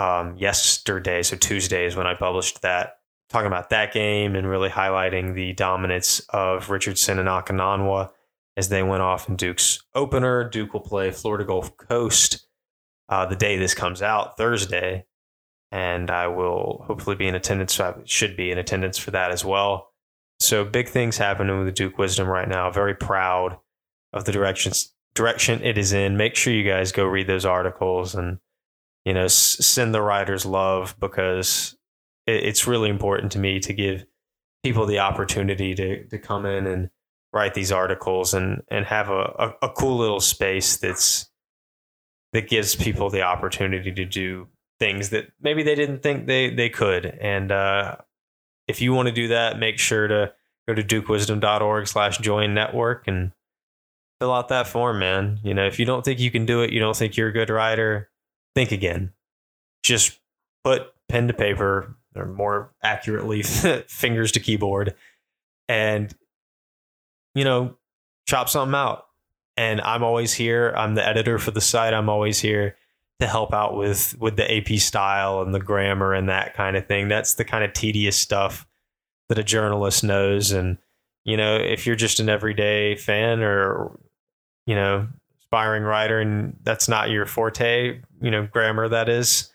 um, 0.00 0.36
yesterday, 0.38 1.22
so 1.22 1.36
Tuesday 1.36 1.84
is 1.84 1.94
when 1.94 2.06
I 2.06 2.14
published 2.14 2.62
that, 2.62 2.98
talking 3.28 3.46
about 3.46 3.68
that 3.70 3.92
game 3.92 4.34
and 4.34 4.48
really 4.48 4.70
highlighting 4.70 5.34
the 5.34 5.52
dominance 5.52 6.20
of 6.30 6.70
Richardson 6.70 7.18
and 7.18 7.28
Okananwa 7.28 8.10
as 8.56 8.70
they 8.70 8.82
went 8.82 9.02
off 9.02 9.28
in 9.28 9.36
Duke's 9.36 9.82
opener. 9.94 10.48
Duke 10.48 10.72
will 10.72 10.80
play 10.80 11.10
Florida 11.10 11.44
Gulf 11.44 11.76
Coast 11.76 12.46
uh, 13.10 13.26
the 13.26 13.36
day 13.36 13.58
this 13.58 13.74
comes 13.74 14.00
out, 14.00 14.38
Thursday, 14.38 15.04
and 15.70 16.10
I 16.10 16.28
will 16.28 16.82
hopefully 16.86 17.16
be 17.16 17.26
in 17.26 17.34
attendance. 17.34 17.78
I 17.78 17.94
should 18.06 18.36
be 18.36 18.50
in 18.50 18.58
attendance 18.58 18.96
for 18.96 19.10
that 19.10 19.32
as 19.32 19.44
well. 19.44 19.90
So 20.38 20.64
big 20.64 20.88
things 20.88 21.18
happening 21.18 21.58
with 21.58 21.66
the 21.66 21.72
Duke 21.72 21.98
Wisdom 21.98 22.26
right 22.26 22.48
now. 22.48 22.70
Very 22.70 22.94
proud 22.94 23.58
of 24.14 24.24
the 24.24 24.32
directions 24.32 24.94
direction 25.14 25.62
it 25.62 25.76
is 25.76 25.92
in. 25.92 26.16
Make 26.16 26.36
sure 26.36 26.54
you 26.54 26.64
guys 26.64 26.92
go 26.92 27.04
read 27.04 27.26
those 27.26 27.44
articles 27.44 28.14
and 28.14 28.38
you 29.10 29.14
know, 29.14 29.26
send 29.26 29.92
the 29.92 30.00
writers 30.00 30.46
love 30.46 30.94
because 31.00 31.76
it, 32.28 32.44
it's 32.44 32.68
really 32.68 32.88
important 32.88 33.32
to 33.32 33.40
me 33.40 33.58
to 33.58 33.72
give 33.72 34.06
people 34.62 34.86
the 34.86 35.00
opportunity 35.00 35.74
to 35.74 36.04
to 36.04 36.16
come 36.16 36.46
in 36.46 36.68
and 36.68 36.90
write 37.32 37.54
these 37.54 37.72
articles 37.72 38.32
and 38.32 38.62
and 38.70 38.86
have 38.86 39.08
a, 39.08 39.34
a, 39.62 39.66
a 39.66 39.68
cool 39.70 39.98
little 39.98 40.20
space 40.20 40.76
that's 40.76 41.28
that 42.32 42.48
gives 42.48 42.76
people 42.76 43.10
the 43.10 43.22
opportunity 43.22 43.90
to 43.90 44.04
do 44.04 44.46
things 44.78 45.10
that 45.10 45.32
maybe 45.40 45.64
they 45.64 45.74
didn't 45.74 46.04
think 46.04 46.28
they 46.28 46.54
they 46.54 46.68
could. 46.68 47.04
And 47.04 47.50
uh, 47.50 47.96
if 48.68 48.80
you 48.80 48.92
want 48.92 49.08
to 49.08 49.12
do 49.12 49.26
that, 49.26 49.58
make 49.58 49.80
sure 49.80 50.06
to 50.06 50.32
go 50.68 50.74
to 50.74 50.84
dukewisdom.org 50.84 51.88
slash 51.88 52.18
join 52.18 52.54
network 52.54 53.08
and 53.08 53.32
fill 54.20 54.32
out 54.32 54.50
that 54.50 54.68
form, 54.68 55.00
man. 55.00 55.40
You 55.42 55.52
know, 55.52 55.66
if 55.66 55.80
you 55.80 55.84
don't 55.84 56.04
think 56.04 56.20
you 56.20 56.30
can 56.30 56.46
do 56.46 56.62
it, 56.62 56.72
you 56.72 56.78
don't 56.78 56.96
think 56.96 57.16
you're 57.16 57.30
a 57.30 57.32
good 57.32 57.50
writer, 57.50 58.09
think 58.54 58.72
again. 58.72 59.12
Just 59.82 60.18
put 60.64 60.88
pen 61.08 61.28
to 61.28 61.34
paper, 61.34 61.96
or 62.14 62.26
more 62.26 62.72
accurately, 62.82 63.42
fingers 63.88 64.32
to 64.32 64.40
keyboard, 64.40 64.94
and 65.68 66.14
you 67.34 67.44
know, 67.44 67.76
chop 68.26 68.48
something 68.48 68.74
out. 68.74 69.06
And 69.56 69.80
I'm 69.80 70.02
always 70.02 70.32
here. 70.32 70.72
I'm 70.76 70.94
the 70.94 71.06
editor 71.06 71.38
for 71.38 71.50
the 71.50 71.60
site. 71.60 71.92
I'm 71.92 72.08
always 72.08 72.38
here 72.38 72.76
to 73.20 73.26
help 73.26 73.52
out 73.52 73.76
with 73.76 74.16
with 74.18 74.36
the 74.36 74.56
AP 74.56 74.78
style 74.78 75.42
and 75.42 75.54
the 75.54 75.60
grammar 75.60 76.14
and 76.14 76.28
that 76.28 76.54
kind 76.54 76.76
of 76.76 76.86
thing. 76.86 77.08
That's 77.08 77.34
the 77.34 77.44
kind 77.44 77.64
of 77.64 77.72
tedious 77.72 78.16
stuff 78.16 78.66
that 79.28 79.38
a 79.38 79.44
journalist 79.44 80.02
knows. 80.02 80.52
And 80.52 80.78
you 81.24 81.36
know, 81.36 81.56
if 81.56 81.86
you're 81.86 81.96
just 81.96 82.20
an 82.20 82.28
everyday 82.28 82.96
fan 82.96 83.42
or 83.42 83.98
you 84.66 84.74
know 84.74 85.08
aspiring 85.50 85.82
writer 85.82 86.20
and 86.20 86.56
that's 86.62 86.88
not 86.88 87.10
your 87.10 87.26
forte, 87.26 88.00
you 88.20 88.30
know, 88.30 88.46
grammar 88.46 88.88
that 88.88 89.08
is 89.08 89.52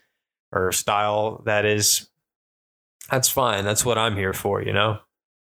or 0.52 0.70
style 0.70 1.42
that 1.46 1.64
is, 1.64 2.08
that's 3.10 3.28
fine. 3.28 3.64
That's 3.64 3.84
what 3.84 3.96
I'm 3.96 4.14
here 4.14 4.32
for. 4.32 4.62
You 4.62 4.72
know, 4.72 4.98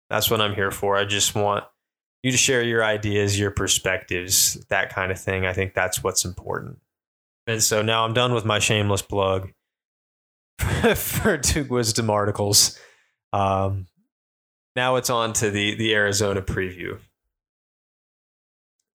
that's 0.09 0.31
what 0.31 0.41
I'm 0.41 0.55
here 0.55 0.71
for. 0.71 0.97
I 0.97 1.05
just 1.05 1.35
want 1.35 1.65
you 2.23 2.31
to 2.31 2.37
share 2.37 2.63
your 2.63 2.85
ideas, 2.85 3.39
your 3.39 3.51
perspectives, 3.51 4.55
that 4.69 4.91
kind 4.95 5.11
of 5.11 5.21
thing. 5.21 5.47
I 5.47 5.53
think 5.53 5.75
that's 5.75 6.03
what's 6.03 6.25
important. 6.25 6.79
And 7.47 7.63
so 7.63 7.83
now 7.83 8.05
I'm 8.05 8.15
done 8.15 8.33
with 8.33 8.45
my 8.45 8.59
shameless 8.59 9.03
plug 9.03 9.53
for 10.95 11.37
Duke 11.39 11.71
Wisdom 11.71 12.11
articles. 12.11 12.79
Um, 13.33 13.87
now 14.77 14.97
it's 14.97 15.11
on 15.11 15.33
to 15.35 15.51
the 15.51 15.75
the 15.75 15.95
Arizona 15.95 16.43
preview. 16.43 16.99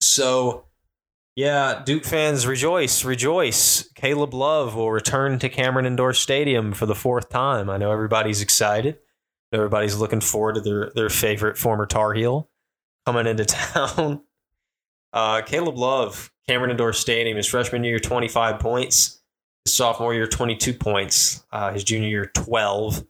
So, 0.02 0.66
yeah, 1.36 1.82
Duke 1.86 2.04
fans, 2.04 2.46
rejoice, 2.46 3.06
rejoice! 3.06 3.90
Caleb 3.94 4.34
Love 4.34 4.76
will 4.76 4.92
return 4.92 5.40
to 5.40 5.50
Cameron 5.50 5.86
Indoor 5.86 6.14
Stadium 6.14 6.74
for 6.74 6.86
the 6.86 6.96
fourth 6.96 7.30
time. 7.30 7.70
I 7.70 7.78
know 7.78 7.92
everybody's 7.92 8.42
excited. 8.42 9.00
Everybody's 9.54 9.98
looking 9.98 10.22
forward 10.22 10.56
to 10.56 10.62
their 10.62 10.92
their 10.96 11.10
favorite 11.10 11.58
former 11.58 11.86
Tar 11.86 12.14
Heel 12.14 12.50
coming 13.06 13.28
into 13.28 13.46
town. 13.46 14.22
Uh, 15.14 15.42
Caleb 15.42 15.78
Love, 15.78 16.32
Cameron 16.48 16.72
Indoor 16.72 16.94
Stadium, 16.94 17.38
his 17.38 17.48
freshman 17.48 17.84
year, 17.84 18.00
25 18.00 18.60
points. 18.60 19.22
His 19.66 19.74
sophomore 19.74 20.14
year, 20.14 20.28
22 20.28 20.74
points. 20.74 21.44
Uh, 21.52 21.72
his 21.72 21.84
junior 21.84 22.10
year, 22.10 22.26
12. 22.34 23.04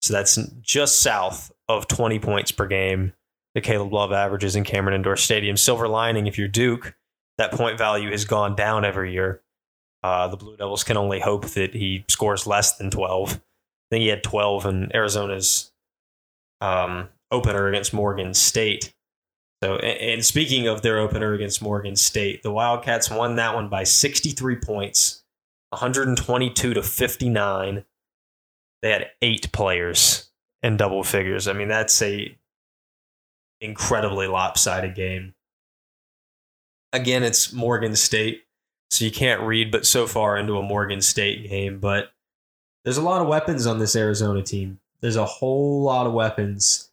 So 0.00 0.12
that's 0.12 0.36
just 0.62 1.02
south 1.02 1.52
of 1.68 1.88
20 1.88 2.18
points 2.20 2.52
per 2.52 2.66
game 2.66 3.12
that 3.54 3.62
Caleb 3.62 3.92
Love 3.92 4.12
averages 4.12 4.56
in 4.56 4.64
Cameron 4.64 4.94
Indoor 4.94 5.16
Stadium. 5.16 5.56
Silver 5.56 5.88
lining, 5.88 6.26
if 6.26 6.38
you're 6.38 6.48
Duke, 6.48 6.94
that 7.38 7.52
point 7.52 7.78
value 7.78 8.10
has 8.10 8.24
gone 8.24 8.54
down 8.54 8.84
every 8.84 9.12
year. 9.12 9.42
Uh, 10.02 10.28
the 10.28 10.36
Blue 10.36 10.56
Devils 10.56 10.84
can 10.84 10.96
only 10.96 11.20
hope 11.20 11.46
that 11.50 11.74
he 11.74 12.04
scores 12.08 12.46
less 12.46 12.76
than 12.76 12.90
12. 12.90 13.32
I 13.32 13.40
think 13.90 14.02
he 14.02 14.08
had 14.08 14.22
12 14.22 14.66
in 14.66 14.94
Arizona's 14.94 15.72
um, 16.60 17.08
opener 17.30 17.68
against 17.68 17.94
Morgan 17.94 18.34
State. 18.34 18.94
So, 19.62 19.76
and 19.76 20.24
speaking 20.24 20.68
of 20.68 20.82
their 20.82 20.98
opener 20.98 21.32
against 21.32 21.62
Morgan 21.62 21.96
State, 21.96 22.42
the 22.42 22.52
Wildcats 22.52 23.10
won 23.10 23.36
that 23.36 23.54
one 23.54 23.68
by 23.68 23.82
63 23.82 24.56
points, 24.56 25.24
122 25.70 26.74
to 26.74 26.82
59. 26.82 27.84
They 28.82 28.90
had 28.90 29.10
eight 29.20 29.50
players 29.50 30.30
in 30.62 30.76
double 30.76 31.02
figures. 31.02 31.48
I 31.48 31.54
mean, 31.54 31.66
that's 31.66 32.00
a 32.02 32.36
incredibly 33.60 34.28
lopsided 34.28 34.94
game. 34.94 35.34
Again, 36.92 37.22
it's 37.22 37.52
Morgan 37.52 37.94
State, 37.96 38.44
so 38.90 39.04
you 39.04 39.10
can't 39.10 39.42
read 39.42 39.70
but 39.70 39.86
so 39.86 40.06
far 40.06 40.36
into 40.36 40.56
a 40.56 40.62
Morgan 40.62 41.00
State 41.00 41.48
game, 41.48 41.78
but 41.78 42.12
there's 42.84 42.96
a 42.96 43.02
lot 43.02 43.20
of 43.20 43.28
weapons 43.28 43.66
on 43.66 43.78
this 43.78 43.94
Arizona 43.94 44.42
team. 44.42 44.80
There's 45.00 45.16
a 45.16 45.24
whole 45.24 45.82
lot 45.82 46.06
of 46.06 46.12
weapons 46.12 46.88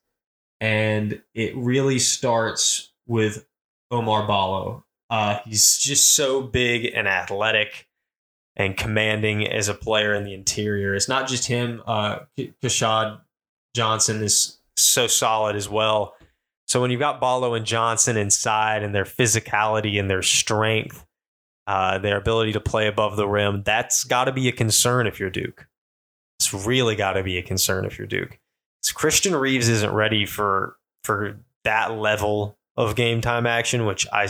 and 0.62 1.22
it 1.34 1.56
really 1.56 2.00
starts 2.00 2.92
with 3.08 3.46
Oumar 3.92 4.28
Ballo. 4.28 4.84
Uh, 5.10 5.40
he's 5.46 5.78
just 5.78 6.16
so 6.16 6.42
big 6.42 6.92
and 6.94 7.08
athletic 7.08 7.88
and 8.56 8.76
commanding 8.76 9.48
as 9.48 9.68
a 9.68 9.74
player 9.74 10.14
in 10.14 10.24
the 10.24 10.34
interior. 10.34 10.96
It's 10.96 11.10
not 11.10 11.28
just 11.28 11.48
him. 11.48 11.84
Uh, 11.86 12.20
Keshad 12.38 13.20
Johnson 13.76 14.24
is 14.24 14.58
so 14.76 15.08
solid 15.08 15.56
as 15.56 15.70
well. 15.70 16.16
So 16.68 16.82
when 16.82 16.92
you've 16.92 17.00
got 17.00 17.20
Ballo 17.20 17.54
and 17.54 17.66
Johnson 17.66 18.18
inside 18.18 18.84
and 18.84 18.94
their 18.94 19.06
physicality 19.06 20.00
and 20.00 20.10
their 20.10 20.24
strength, 20.24 21.06
uh, 21.68 22.00
their 22.00 22.18
ability 22.18 22.54
to 22.54 22.60
play 22.60 22.88
above 22.88 23.18
the 23.18 23.28
rim, 23.28 23.64
that's 23.64 24.04
got 24.04 24.26
to 24.26 24.32
be 24.32 24.48
a 24.48 24.52
concern 24.52 25.08
if 25.08 25.20
you're 25.20 25.30
Duke. 25.30 25.68
It's 26.40 26.54
really 26.54 26.96
got 26.96 27.14
to 27.14 27.24
be 27.24 27.38
a 27.38 27.44
concern 27.44 27.86
if 27.86 27.98
you're 27.98 28.08
Duke. 28.08 28.40
Christian 28.94 29.36
Reeves 29.36 29.68
isn't 29.68 29.92
ready 29.92 30.26
for 30.26 30.78
for 31.04 31.40
that 31.64 31.94
level 31.94 32.58
of 32.78 32.96
game 32.96 33.22
time 33.22 33.46
action, 33.46 33.86
which 33.86 34.08
I 34.12 34.30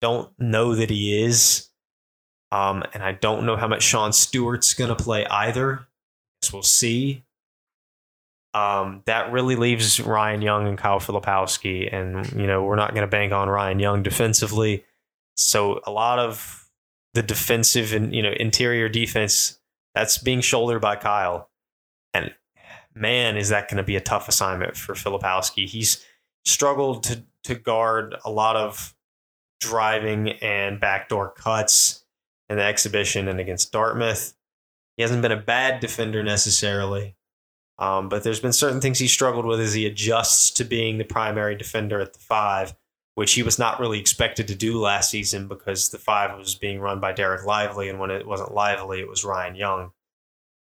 don't 0.00 0.30
know 0.38 0.74
that 0.74 0.90
he 0.90 1.22
is. 1.22 1.68
Um, 2.52 2.84
and 2.92 3.02
I 3.02 3.12
don't 3.12 3.46
know 3.46 3.56
how 3.56 3.66
much 3.66 3.82
Sean 3.82 4.12
Stewart's 4.12 4.74
going 4.74 4.94
to 4.94 5.02
play 5.02 5.26
either. 5.26 5.86
Guess 6.42 6.52
we'll 6.52 6.62
see. 6.62 7.24
Um, 8.54 9.02
that 9.06 9.32
really 9.32 9.56
leaves 9.56 10.00
Ryan 10.00 10.40
Young 10.40 10.68
and 10.68 10.78
Kyle 10.78 11.00
Filipowski, 11.00 11.92
and 11.92 12.32
you 12.32 12.46
know 12.46 12.62
we're 12.62 12.76
not 12.76 12.94
going 12.94 13.02
to 13.02 13.10
bank 13.10 13.32
on 13.32 13.48
Ryan 13.48 13.80
Young 13.80 14.02
defensively. 14.02 14.84
So 15.36 15.80
a 15.84 15.90
lot 15.90 16.20
of 16.20 16.68
the 17.14 17.22
defensive 17.22 17.92
and 17.92 18.14
you 18.14 18.22
know 18.22 18.32
interior 18.32 18.88
defense 18.88 19.58
that's 19.94 20.18
being 20.18 20.40
shouldered 20.40 20.80
by 20.80 20.96
Kyle, 20.96 21.50
and 22.12 22.32
man, 22.94 23.36
is 23.36 23.48
that 23.48 23.68
going 23.68 23.78
to 23.78 23.82
be 23.82 23.96
a 23.96 24.00
tough 24.00 24.28
assignment 24.28 24.76
for 24.76 24.94
Filipowski. 24.94 25.68
He's 25.68 26.04
struggled 26.44 27.02
to 27.04 27.24
to 27.44 27.54
guard 27.54 28.14
a 28.24 28.30
lot 28.30 28.56
of 28.56 28.94
driving 29.60 30.30
and 30.30 30.80
backdoor 30.80 31.30
cuts 31.30 32.04
in 32.48 32.56
the 32.56 32.62
exhibition 32.62 33.28
and 33.28 33.40
against 33.40 33.72
Dartmouth. 33.72 34.34
He 34.96 35.02
hasn't 35.02 35.22
been 35.22 35.32
a 35.32 35.36
bad 35.36 35.80
defender 35.80 36.22
necessarily, 36.22 37.16
um, 37.78 38.08
but 38.08 38.22
there's 38.22 38.40
been 38.40 38.52
certain 38.52 38.80
things 38.80 38.98
he 38.98 39.08
struggled 39.08 39.46
with 39.46 39.60
as 39.60 39.74
he 39.74 39.86
adjusts 39.86 40.50
to 40.52 40.64
being 40.64 40.98
the 40.98 41.04
primary 41.04 41.56
defender 41.56 42.00
at 42.00 42.12
the 42.12 42.20
five, 42.20 42.74
which 43.14 43.34
he 43.34 43.42
was 43.42 43.58
not 43.58 43.80
really 43.80 43.98
expected 43.98 44.48
to 44.48 44.54
do 44.54 44.78
last 44.78 45.10
season 45.10 45.48
because 45.48 45.90
the 45.90 45.98
five 45.98 46.36
was 46.38 46.54
being 46.54 46.80
run 46.80 47.00
by 47.00 47.12
Dereck 47.12 47.44
Lively, 47.44 47.88
and 47.88 47.98
when 47.98 48.10
it 48.10 48.26
wasn't 48.26 48.54
Lively, 48.54 49.00
it 49.00 49.08
was 49.08 49.24
Ryan 49.24 49.56
Young. 49.56 49.90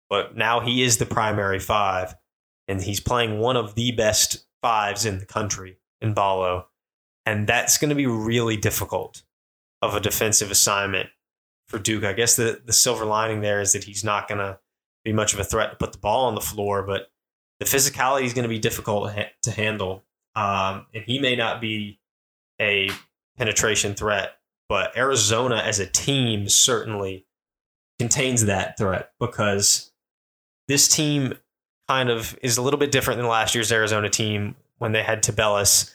But 0.08 0.36
now 0.36 0.60
he 0.60 0.82
is 0.82 0.98
the 0.98 1.06
primary 1.06 1.58
five 1.58 2.14
and 2.68 2.80
he's 2.80 3.00
playing 3.00 3.38
one 3.38 3.56
of 3.56 3.74
the 3.74 3.92
best 3.92 4.46
fives 4.60 5.04
in 5.04 5.18
the 5.18 5.26
country 5.26 5.78
in 6.00 6.14
Ballo. 6.14 6.68
And 7.26 7.46
that's 7.46 7.78
going 7.78 7.90
to 7.90 7.94
be 7.94 8.06
really 8.06 8.56
difficult 8.56 9.22
of 9.80 9.94
a 9.94 10.00
defensive 10.00 10.50
assignment 10.50 11.10
for 11.68 11.78
Duke. 11.78 12.04
I 12.04 12.12
guess 12.12 12.36
the, 12.36 12.60
the 12.64 12.72
silver 12.72 13.04
lining 13.04 13.40
there 13.40 13.60
is 13.60 13.72
that 13.72 13.84
he's 13.84 14.04
not 14.04 14.28
going 14.28 14.38
to 14.38 14.58
be 15.04 15.12
much 15.12 15.34
of 15.34 15.40
a 15.40 15.44
threat 15.44 15.70
to 15.70 15.76
put 15.76 15.92
the 15.92 15.98
ball 15.98 16.26
on 16.26 16.34
the 16.34 16.40
floor, 16.40 16.82
but 16.82 17.10
the 17.58 17.66
physicality 17.66 18.24
is 18.24 18.34
going 18.34 18.44
to 18.44 18.48
be 18.48 18.58
difficult 18.58 19.12
to 19.42 19.50
handle. 19.50 20.04
Um, 20.34 20.86
and 20.94 21.04
he 21.04 21.18
may 21.18 21.36
not 21.36 21.60
be 21.60 22.00
a 22.60 22.90
penetration 23.36 23.94
threat, 23.94 24.38
but 24.68 24.96
Arizona 24.96 25.56
as 25.56 25.78
a 25.78 25.86
team 25.86 26.48
certainly 26.48 27.26
contains 27.98 28.46
that 28.46 28.78
threat 28.78 29.12
because 29.20 29.92
this 30.68 30.88
team 30.88 31.34
kind 31.88 32.10
of 32.10 32.38
is 32.42 32.56
a 32.56 32.62
little 32.62 32.78
bit 32.78 32.90
different 32.90 33.18
than 33.18 33.28
last 33.28 33.54
year's 33.54 33.70
Arizona 33.70 34.08
team 34.08 34.56
when 34.78 34.92
they 34.92 35.02
had 35.02 35.22
Tubelis. 35.22 35.94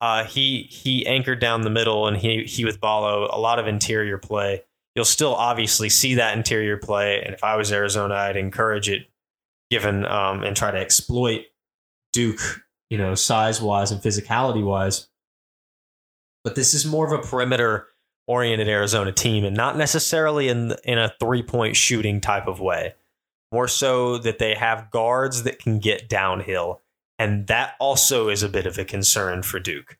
Uh, 0.00 0.24
he 0.24 0.62
he 0.62 1.06
anchored 1.06 1.40
down 1.40 1.62
the 1.62 1.70
middle, 1.70 2.06
and 2.06 2.16
he 2.16 2.44
he 2.44 2.64
with 2.64 2.80
Ballo 2.80 3.28
a 3.32 3.38
lot 3.38 3.58
of 3.58 3.66
interior 3.66 4.18
play. 4.18 4.62
You'll 4.96 5.04
still 5.04 5.34
obviously 5.34 5.90
see 5.90 6.14
that 6.14 6.36
interior 6.36 6.78
play, 6.78 7.22
and 7.22 7.34
if 7.34 7.44
I 7.44 7.56
was 7.56 7.70
Arizona, 7.70 8.14
I'd 8.14 8.36
encourage 8.36 8.88
it, 8.88 9.06
given 9.70 10.04
um, 10.06 10.42
and 10.42 10.56
try 10.56 10.70
to 10.70 10.78
exploit 10.78 11.42
Duke, 12.12 12.62
you 12.90 12.96
know, 12.96 13.14
size 13.14 13.60
wise 13.60 13.92
and 13.92 14.00
physicality 14.00 14.64
wise. 14.64 15.08
But 16.44 16.54
this 16.54 16.72
is 16.72 16.86
more 16.86 17.06
of 17.06 17.12
a 17.12 17.26
perimeter 17.26 17.88
oriented 18.26 18.68
Arizona 18.68 19.12
team, 19.12 19.44
and 19.44 19.54
not 19.54 19.76
necessarily 19.76 20.48
in 20.48 20.74
in 20.82 20.98
a 20.98 21.12
three 21.20 21.42
point 21.42 21.76
shooting 21.76 22.20
type 22.20 22.48
of 22.48 22.58
way 22.58 22.94
more 23.52 23.68
so 23.68 24.18
that 24.18 24.38
they 24.38 24.54
have 24.54 24.90
guards 24.90 25.44
that 25.44 25.58
can 25.58 25.78
get 25.78 26.08
downhill. 26.08 26.82
And 27.18 27.46
that 27.46 27.74
also 27.80 28.28
is 28.28 28.42
a 28.42 28.48
bit 28.48 28.66
of 28.66 28.78
a 28.78 28.84
concern 28.84 29.42
for 29.42 29.58
Duke 29.58 29.98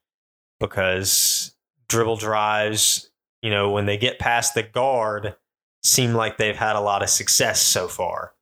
because 0.61 1.55
dribble 1.89 2.17
drives 2.17 3.11
you 3.43 3.51
know, 3.51 3.71
when 3.71 3.87
they 3.87 3.97
get 3.97 4.19
past 4.19 4.55
the 4.55 4.63
guard, 4.63 5.37
seem 5.83 6.15
like 6.15 6.37
they've 6.37 6.57
had 6.57 6.77
a 6.77 6.81
lot 6.81 7.03
of 7.03 7.09
success 7.09 7.61
so 7.63 7.89
far 7.89 8.33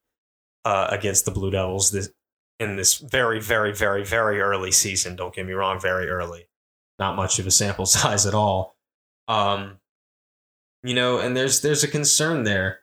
uh, 0.64 0.88
against 0.90 1.24
the 1.24 1.30
Blue 1.30 1.50
Devils 1.50 1.90
this, 1.90 2.10
in 2.58 2.76
this 2.76 2.96
very, 2.96 3.40
very, 3.40 3.72
very, 3.72 4.04
very 4.04 4.40
early 4.40 4.72
season. 4.72 5.16
Don't 5.16 5.34
get 5.34 5.46
me 5.46 5.52
wrong, 5.52 5.80
very 5.80 6.08
early. 6.08 6.48
Not 6.98 7.16
much 7.16 7.38
of 7.38 7.46
a 7.46 7.50
sample 7.50 7.86
size 7.86 8.26
at 8.26 8.34
all. 8.34 8.76
Um, 9.28 9.78
you 10.82 10.94
know, 10.94 11.18
and 11.18 11.36
there's 11.36 11.62
there's 11.62 11.82
a 11.82 11.88
concern 11.88 12.44
there. 12.44 12.80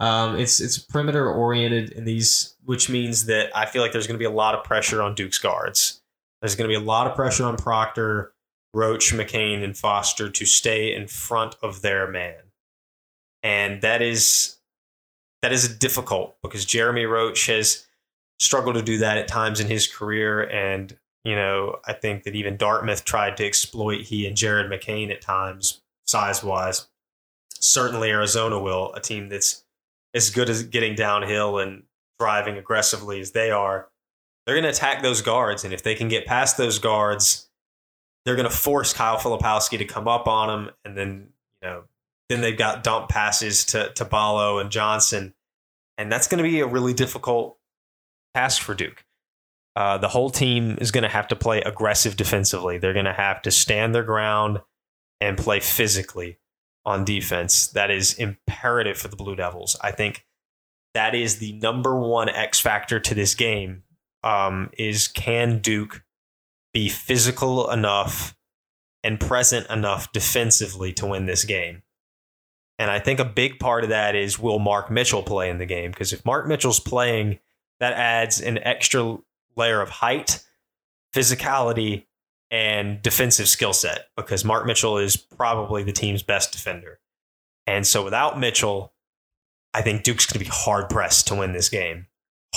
Um, 0.00 0.36
it's 0.36 0.60
it's 0.60 0.78
perimeter 0.78 1.30
oriented 1.30 1.90
in 1.90 2.04
these, 2.04 2.56
which 2.64 2.88
means 2.88 3.26
that 3.26 3.56
I 3.56 3.66
feel 3.66 3.82
like 3.82 3.92
there's 3.92 4.06
going 4.06 4.18
to 4.18 4.22
be 4.22 4.24
a 4.24 4.30
lot 4.30 4.54
of 4.54 4.64
pressure 4.64 5.02
on 5.02 5.14
Duke's 5.14 5.38
guards. 5.38 6.02
There's 6.40 6.54
going 6.54 6.68
to 6.68 6.76
be 6.76 6.82
a 6.82 6.84
lot 6.84 7.06
of 7.06 7.16
pressure 7.16 7.44
on 7.44 7.56
Proctor, 7.56 8.32
Roach, 8.74 9.12
McCain, 9.12 9.64
and 9.64 9.76
Foster 9.76 10.28
to 10.28 10.46
stay 10.46 10.94
in 10.94 11.06
front 11.06 11.56
of 11.62 11.82
their 11.82 12.06
man, 12.06 12.42
and 13.42 13.80
that 13.82 14.02
is 14.02 14.56
that 15.42 15.52
is 15.52 15.76
difficult 15.78 16.36
because 16.42 16.64
Jeremy 16.64 17.04
Roach 17.04 17.46
has 17.46 17.86
struggled 18.40 18.74
to 18.76 18.82
do 18.82 18.98
that 18.98 19.18
at 19.18 19.28
times 19.28 19.60
in 19.60 19.68
his 19.68 19.86
career, 19.86 20.42
and 20.42 20.96
you 21.24 21.34
know 21.34 21.78
I 21.86 21.92
think 21.92 22.24
that 22.24 22.34
even 22.34 22.56
Dartmouth 22.56 23.04
tried 23.04 23.36
to 23.38 23.46
exploit 23.46 24.02
he 24.02 24.26
and 24.26 24.36
Jared 24.36 24.70
McCain 24.70 25.10
at 25.10 25.20
times 25.20 25.80
size 26.06 26.42
wise 26.42 26.86
certainly 27.60 28.10
Arizona 28.10 28.58
will, 28.58 28.92
a 28.94 29.00
team 29.00 29.28
that's 29.28 29.64
as 30.14 30.30
good 30.30 30.48
as 30.48 30.62
getting 30.62 30.94
downhill 30.94 31.58
and 31.58 31.84
driving 32.18 32.56
aggressively 32.56 33.20
as 33.20 33.32
they 33.32 33.50
are. 33.50 33.88
They're 34.46 34.54
going 34.54 34.64
to 34.64 34.70
attack 34.70 35.02
those 35.02 35.22
guards, 35.22 35.64
and 35.64 35.74
if 35.74 35.82
they 35.82 35.94
can 35.94 36.08
get 36.08 36.26
past 36.26 36.56
those 36.56 36.78
guards, 36.78 37.47
they're 38.24 38.36
going 38.36 38.48
to 38.48 38.54
force 38.54 38.92
Kyle 38.92 39.16
Filipowski 39.16 39.78
to 39.78 39.84
come 39.84 40.08
up 40.08 40.26
on 40.26 40.48
them, 40.48 40.74
and 40.84 40.96
then 40.96 41.28
you 41.62 41.68
know, 41.68 41.84
then 42.28 42.40
they've 42.40 42.58
got 42.58 42.82
dump 42.82 43.08
passes 43.08 43.64
to 43.66 43.92
to 43.94 44.04
Ballo 44.04 44.58
and 44.58 44.70
Johnson, 44.70 45.34
and 45.96 46.10
that's 46.10 46.28
going 46.28 46.42
to 46.42 46.48
be 46.48 46.60
a 46.60 46.66
really 46.66 46.94
difficult 46.94 47.58
task 48.34 48.62
for 48.62 48.74
Duke. 48.74 49.04
Uh, 49.76 49.96
the 49.96 50.08
whole 50.08 50.30
team 50.30 50.76
is 50.80 50.90
going 50.90 51.02
to 51.02 51.08
have 51.08 51.28
to 51.28 51.36
play 51.36 51.60
aggressive 51.60 52.16
defensively. 52.16 52.78
They're 52.78 52.92
going 52.92 53.04
to 53.04 53.12
have 53.12 53.42
to 53.42 53.50
stand 53.50 53.94
their 53.94 54.02
ground 54.02 54.60
and 55.20 55.38
play 55.38 55.60
physically 55.60 56.38
on 56.84 57.04
defense. 57.04 57.68
That 57.68 57.90
is 57.90 58.14
imperative 58.14 58.98
for 58.98 59.08
the 59.08 59.16
Blue 59.16 59.36
Devils. 59.36 59.76
I 59.80 59.92
think 59.92 60.24
that 60.94 61.14
is 61.14 61.38
the 61.38 61.52
number 61.52 61.96
one 61.98 62.28
X 62.28 62.58
factor 62.58 62.98
to 62.98 63.14
this 63.14 63.34
game. 63.34 63.84
Um, 64.24 64.70
is 64.76 65.06
can 65.06 65.60
Duke 65.60 66.02
be 66.78 66.88
physical 66.88 67.70
enough 67.70 68.36
and 69.02 69.18
present 69.18 69.68
enough 69.68 70.12
defensively 70.12 70.92
to 70.92 71.06
win 71.06 71.26
this 71.26 71.44
game? 71.44 71.82
And 72.78 72.90
I 72.90 73.00
think 73.00 73.18
a 73.18 73.24
big 73.24 73.58
part 73.58 73.82
of 73.82 73.90
that 73.90 74.14
is 74.14 74.38
will 74.38 74.60
Mark 74.60 74.90
Mitchell 74.90 75.22
play 75.22 75.50
in 75.50 75.58
the 75.58 75.66
game? 75.66 75.90
Because 75.90 76.12
if 76.12 76.24
Mark 76.24 76.46
Mitchell's 76.46 76.78
playing, 76.78 77.40
that 77.80 77.94
adds 77.94 78.40
an 78.40 78.58
extra 78.58 79.18
layer 79.56 79.80
of 79.80 79.88
height, 79.88 80.44
physicality, 81.12 82.04
and 82.50 83.02
defensive 83.02 83.48
skill 83.48 83.72
set 83.72 84.06
because 84.16 84.44
Mark 84.44 84.64
Mitchell 84.64 84.98
is 84.98 85.16
probably 85.16 85.82
the 85.82 85.92
team's 85.92 86.22
best 86.22 86.52
defender. 86.52 87.00
And 87.66 87.86
so 87.86 88.04
without 88.04 88.38
Mitchell, 88.38 88.94
I 89.74 89.82
think 89.82 90.02
Duke's 90.02 90.26
going 90.26 90.42
to 90.42 90.44
be 90.44 90.50
hard 90.54 90.88
pressed 90.88 91.26
to 91.28 91.34
win 91.34 91.52
this 91.52 91.68
game. 91.68 92.06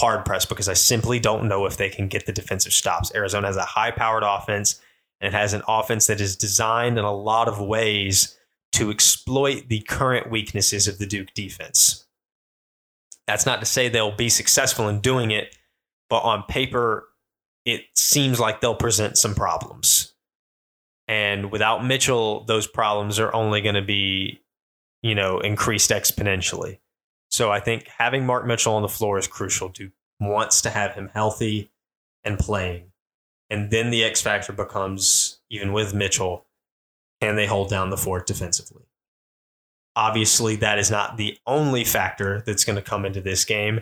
Hard 0.02 0.26
pressed 0.26 0.50
because 0.50 0.68
I 0.68 0.74
simply 0.74 1.20
don't 1.20 1.48
know 1.48 1.68
if 1.68 1.78
they 1.78 1.90
can 1.90 2.08
get 2.08 2.26
the 2.26 2.32
defensive 2.32 2.74
stops. 2.74 3.12
Arizona 3.14 3.46
has 3.48 3.56
a 3.56 3.64
high 3.66 3.92
powered 3.92 4.24
offense 4.24 4.82
and 5.20 5.32
it 5.32 5.38
has 5.38 5.54
an 5.54 5.62
offense 5.68 6.08
that 6.08 6.20
is 6.20 6.36
designed 6.36 6.98
in 6.98 7.06
a 7.06 7.14
lot 7.14 7.48
of 7.48 7.62
ways 7.62 8.36
to 8.72 8.90
exploit 8.90 9.70
the 9.70 9.82
current 9.82 10.32
weaknesses 10.32 10.88
of 10.88 10.98
the 10.98 11.06
Duke 11.06 11.34
defense. 11.36 12.08
That's 13.28 13.46
not 13.46 13.60
to 13.60 13.66
say 13.68 13.90
they'll 13.90 14.12
be 14.16 14.30
successful 14.30 14.90
in 14.90 15.02
doing 15.02 15.30
it, 15.30 15.56
but 16.10 16.22
on 16.22 16.44
paper, 16.44 17.08
it 17.64 17.82
seems 17.96 18.40
like 18.40 18.60
they'll 18.60 18.74
present 18.74 19.18
some 19.18 19.36
problems. 19.36 20.14
And 21.08 21.52
without 21.52 21.86
Mitchell, 21.86 22.44
those 22.46 22.66
problems 22.66 23.20
are 23.20 23.34
only 23.36 23.62
going 23.62 23.76
to 23.76 23.84
be, 23.84 24.42
you 25.04 25.14
know, 25.14 25.40
increased 25.40 25.92
exponentially. 25.92 26.80
So 27.32 27.52
I 27.52 27.60
think 27.60 27.88
having 27.88 28.26
Mark 28.26 28.46
Mitchell 28.46 28.76
on 28.76 28.82
the 28.82 28.90
floor 28.90 29.18
is 29.18 29.28
crucial. 29.28 29.70
Duke 29.70 29.94
wants 30.20 30.62
to 30.62 30.70
have 30.70 30.94
him 30.94 31.10
healthy 31.14 31.72
and 32.24 32.38
playing. 32.38 32.92
And 33.50 33.72
then 33.72 33.90
the 33.90 34.04
X 34.04 34.22
factor 34.22 34.54
becomes, 34.54 35.40
even 35.50 35.74
with 35.74 35.94
Mitchell, 35.94 36.46
can 37.22 37.36
they 37.36 37.46
hold 37.46 37.70
down 37.70 37.90
the 37.90 37.98
fort 37.98 38.28
defensively? 38.28 38.84
Obviously, 39.96 40.56
that 40.58 40.80
is 40.80 40.90
not 40.90 41.18
the 41.18 41.38
only 41.46 41.84
factor 41.84 42.44
that's 42.46 42.64
going 42.64 42.78
to 42.78 42.82
come 42.82 43.06
into 43.06 43.22
this 43.22 43.44
game. 43.44 43.82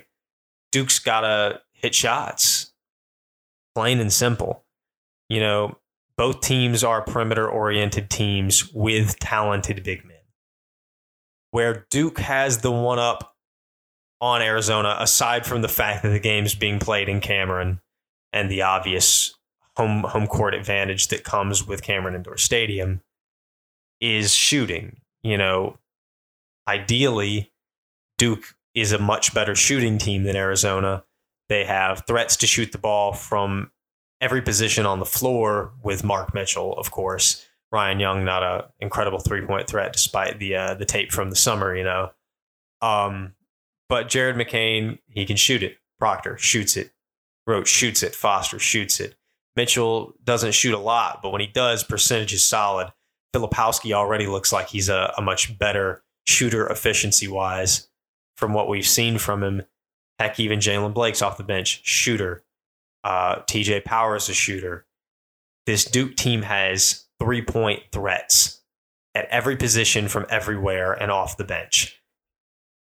Duke's 0.72 1.00
got 1.00 1.22
to 1.22 1.62
hit 1.74 1.94
shots 1.94 2.70
plain 3.76 4.00
and 4.00 4.12
simple. 4.12 4.66
You 5.30 5.40
know, 5.40 5.78
both 6.18 6.42
teams 6.42 6.84
are 6.84 7.02
perimeter 7.02 7.48
oriented 7.48 8.10
teams 8.10 8.74
with 8.74 9.18
talented 9.20 9.84
big 9.84 10.04
men. 10.06 10.18
Where 11.52 11.86
Duke 11.90 12.20
has 12.20 12.58
the 12.58 12.72
one 12.72 13.00
up 13.00 13.36
on 14.22 14.42
Arizona, 14.42 14.96
aside 15.00 15.46
from 15.46 15.62
the 15.62 15.68
fact 15.68 16.04
that 16.04 16.10
the 16.10 16.20
game's 16.20 16.56
being 16.56 16.80
played 16.80 17.08
in 17.08 17.22
Cameron 17.22 17.80
and 18.34 18.50
the 18.50 18.62
obvious 18.62 19.34
home 19.78 20.04
home 20.04 20.28
court 20.28 20.54
advantage 20.54 21.08
that 21.08 21.24
comes 21.24 21.66
with 21.66 21.84
Cameron 21.84 22.16
Indoor 22.16 22.38
Stadium, 22.38 23.02
is 24.02 24.34
shooting. 24.34 25.02
You 25.24 25.38
know, 25.38 25.78
ideally, 26.68 27.52
Duke 28.18 28.56
is 28.76 28.92
a 28.92 29.00
much 29.00 29.34
better 29.34 29.56
shooting 29.56 29.98
team 29.98 30.24
than 30.24 30.36
Arizona, 30.36 31.04
they 31.50 31.66
have 31.66 32.04
threats 32.08 32.38
to 32.38 32.48
shoot 32.48 32.72
the 32.72 32.78
ball 32.78 33.12
from 33.12 33.72
every 34.22 34.42
position 34.42 34.86
on 34.86 35.00
the 35.00 35.06
floor 35.06 35.74
with 35.84 36.04
Mark 36.04 36.34
Mitchell, 36.34 36.74
of 36.74 36.92
course. 36.92 37.46
Ryan 37.72 38.00
Young, 38.00 38.26
not 38.26 38.44
an 38.44 38.70
incredible 38.80 39.20
three 39.20 39.46
point 39.46 39.68
threat 39.68 39.94
despite 39.94 40.40
the 40.40 40.56
uh, 40.56 40.74
the 40.76 40.86
tape 40.86 41.12
from 41.12 41.30
the 41.30 41.36
summer, 41.36 41.76
you 41.76 41.84
know. 41.84 42.12
Um, 42.82 43.34
but 43.90 44.08
Jared 44.08 44.36
McCain, 44.36 45.00
he 45.10 45.26
can 45.26 45.36
shoot 45.36 45.64
it. 45.64 45.78
Proctor 46.00 46.38
shoots 46.38 46.78
it. 46.78 46.92
Roach 47.46 47.68
shoots 47.68 48.04
it. 48.04 48.16
Foster 48.16 48.60
shoots 48.60 49.00
it. 49.00 49.16
Mitchell 49.56 50.14
doesn't 50.24 50.54
shoot 50.54 50.74
a 50.74 50.80
lot, 50.80 51.22
but 51.22 51.32
when 51.32 51.42
he 51.42 51.48
does, 51.48 51.84
percentage 51.84 52.34
is 52.34 52.46
solid. 52.46 52.94
Filipowski 53.36 53.92
already 53.92 54.28
looks 54.28 54.54
like 54.54 54.70
he's 54.70 54.88
a, 54.88 55.14
a 55.18 55.22
much 55.22 55.58
better 55.58 56.04
shooter 56.26 56.68
efficiency 56.68 57.28
wise 57.28 57.88
from 58.38 58.54
what 58.54 58.70
we've 58.70 58.88
seen 58.88 59.18
from 59.18 59.44
him 59.44 59.64
Heck, 60.20 60.38
even 60.40 60.60
Jaylen 60.60 60.94
Blakes 60.94 61.22
off 61.22 61.38
the 61.38 61.44
bench, 61.44 61.80
shooter. 61.84 62.44
Uh, 63.06 63.38
TJ 63.44 63.86
Power 63.86 64.18
is 64.18 64.28
a 64.28 64.34
shooter. 64.34 64.86
This 65.66 65.86
Duke 65.86 66.18
team 66.18 66.42
has 66.42 67.06
three 67.20 67.42
point 67.42 67.84
threats 67.94 68.62
at 69.16 69.26
every 69.30 69.56
position 69.56 70.10
from 70.10 70.26
everywhere 70.30 70.92
and 70.92 71.10
off 71.10 71.38
the 71.38 71.46
bench. 71.46 71.99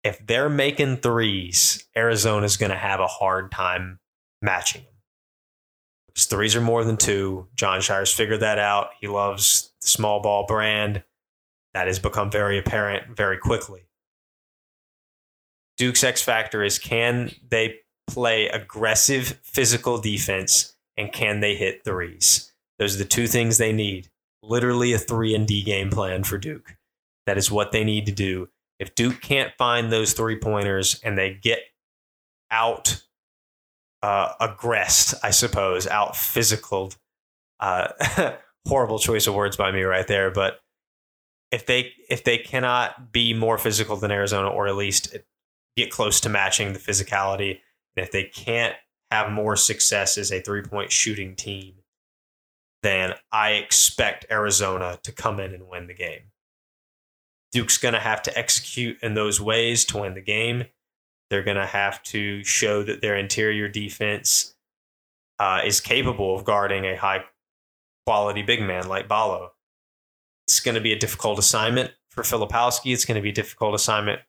If 0.06 0.24
they're 0.24 0.50
making 0.50 0.98
threes, 0.98 1.84
Arizona's 1.98 2.58
going 2.58 2.72
to 2.72 2.78
have 2.78 3.00
a 3.00 3.08
hard 3.08 3.52
time 3.52 4.00
matching 4.40 4.84
them. 4.84 4.94
Because 6.08 6.28
threes 6.28 6.56
are 6.56 6.62
more 6.62 6.84
than 6.84 6.96
two. 6.96 7.48
Jon 7.56 7.80
Scheyer's 7.80 8.14
figured 8.14 8.42
that 8.42 8.60
out. 8.60 8.90
He 9.02 9.08
loves 9.08 9.74
the 9.82 9.88
small 9.88 10.22
ball 10.22 10.46
brand. 10.46 11.04
That 11.74 11.88
has 11.88 11.98
become 11.98 12.30
very 12.30 12.60
apparent 12.60 13.18
very 13.18 13.40
quickly. 13.40 13.88
Duke's 15.76 16.04
X 16.04 16.22
factor 16.22 16.64
is 16.64 16.78
can 16.78 17.32
they 17.50 17.80
play 18.06 18.48
aggressive 18.48 19.40
physical 19.42 20.00
defense 20.00 20.76
and 20.96 21.12
can 21.12 21.40
they 21.40 21.56
hit 21.56 21.84
threes? 21.84 22.54
Those 22.78 22.94
are 22.94 23.00
the 23.00 23.06
two 23.06 23.26
things 23.26 23.58
they 23.58 23.74
need. 23.74 24.12
Literally 24.44 24.94
a 24.94 25.00
3 25.00 25.34
and 25.34 25.48
D 25.48 25.64
game 25.64 25.90
plan 25.90 26.24
for 26.24 26.38
Duke. 26.38 26.76
That 27.26 27.40
is 27.40 27.50
what 27.50 27.72
they 27.72 27.84
need 27.84 28.06
to 28.06 28.12
do. 28.12 28.50
If 28.80 28.96
Duke 28.96 29.22
can't 29.22 29.54
find 29.58 29.92
those 29.92 30.14
three 30.14 30.38
pointers 30.38 31.00
and 31.04 31.18
they 31.18 31.34
get 31.34 31.60
out 32.52 33.02
uh, 34.04 34.34
aggressed, 34.40 35.16
I 35.24 35.32
suppose, 35.32 35.88
out 35.88 36.16
physical, 36.16 36.94
uh, 37.60 37.90
horrible 38.68 39.00
choice 39.00 39.28
of 39.28 39.36
words 39.36 39.58
by 39.58 39.72
me 39.72 39.84
right 39.84 40.08
there, 40.08 40.30
but 40.32 40.60
if 41.52 41.66
they 41.66 41.94
if 42.10 42.24
they 42.24 42.38
cannot 42.38 43.12
be 43.12 43.34
more 43.34 43.58
physical 43.58 43.96
than 43.96 44.12
Arizona 44.12 44.50
or 44.50 44.68
at 44.68 44.76
least 44.76 45.16
get 45.76 45.92
close 45.92 46.20
to 46.22 46.30
matching 46.30 46.74
the 46.74 46.80
physicality. 46.80 47.60
And 47.96 48.06
if 48.06 48.12
they 48.12 48.24
can't 48.24 48.76
have 49.12 49.32
more 49.32 49.56
success 49.56 50.18
as 50.18 50.32
a 50.32 50.42
three 50.42 50.62
point 50.62 50.92
shooting 50.92 51.36
team, 51.36 51.76
then 52.84 53.14
I 53.32 53.52
expect 53.52 54.26
Arizona 54.32 55.00
to 55.04 55.12
come 55.12 55.40
in 55.40 55.54
and 55.54 55.68
win 55.68 55.88
the 55.88 55.94
game. 55.94 56.32
Duke's 57.56 57.78
going 57.78 57.94
to 57.94 58.02
have 58.02 58.22
to 58.24 58.38
execute 58.38 58.98
in 59.02 59.14
those 59.14 59.40
ways 59.40 59.86
to 59.86 60.00
win 60.00 60.14
the 60.14 60.20
game. 60.20 60.66
They're 61.30 61.42
going 61.42 61.56
to 61.56 61.66
have 61.66 62.04
to 62.04 62.44
show 62.44 62.84
that 62.84 63.00
their 63.00 63.16
interior 63.16 63.70
defense 63.70 64.56
uh, 65.40 65.62
is 65.64 65.80
capable 65.80 66.36
of 66.36 66.44
guarding 66.44 66.84
a 66.84 66.98
high 66.98 67.24
quality 68.06 68.42
big 68.42 68.62
man 68.62 68.90
like 68.90 69.08
Ballo. 69.08 69.54
It's 70.50 70.60
going 70.60 70.76
to 70.76 70.82
be 70.82 70.92
a 70.92 71.00
difficult 71.00 71.40
assignment 71.40 71.92
for 72.10 72.24
Filipowski. 72.24 72.92
It's 72.92 73.06
going 73.06 73.16
to 73.16 73.22
be 73.22 73.30
a 73.30 73.34
difficult 73.34 73.74
assignment 73.74 74.20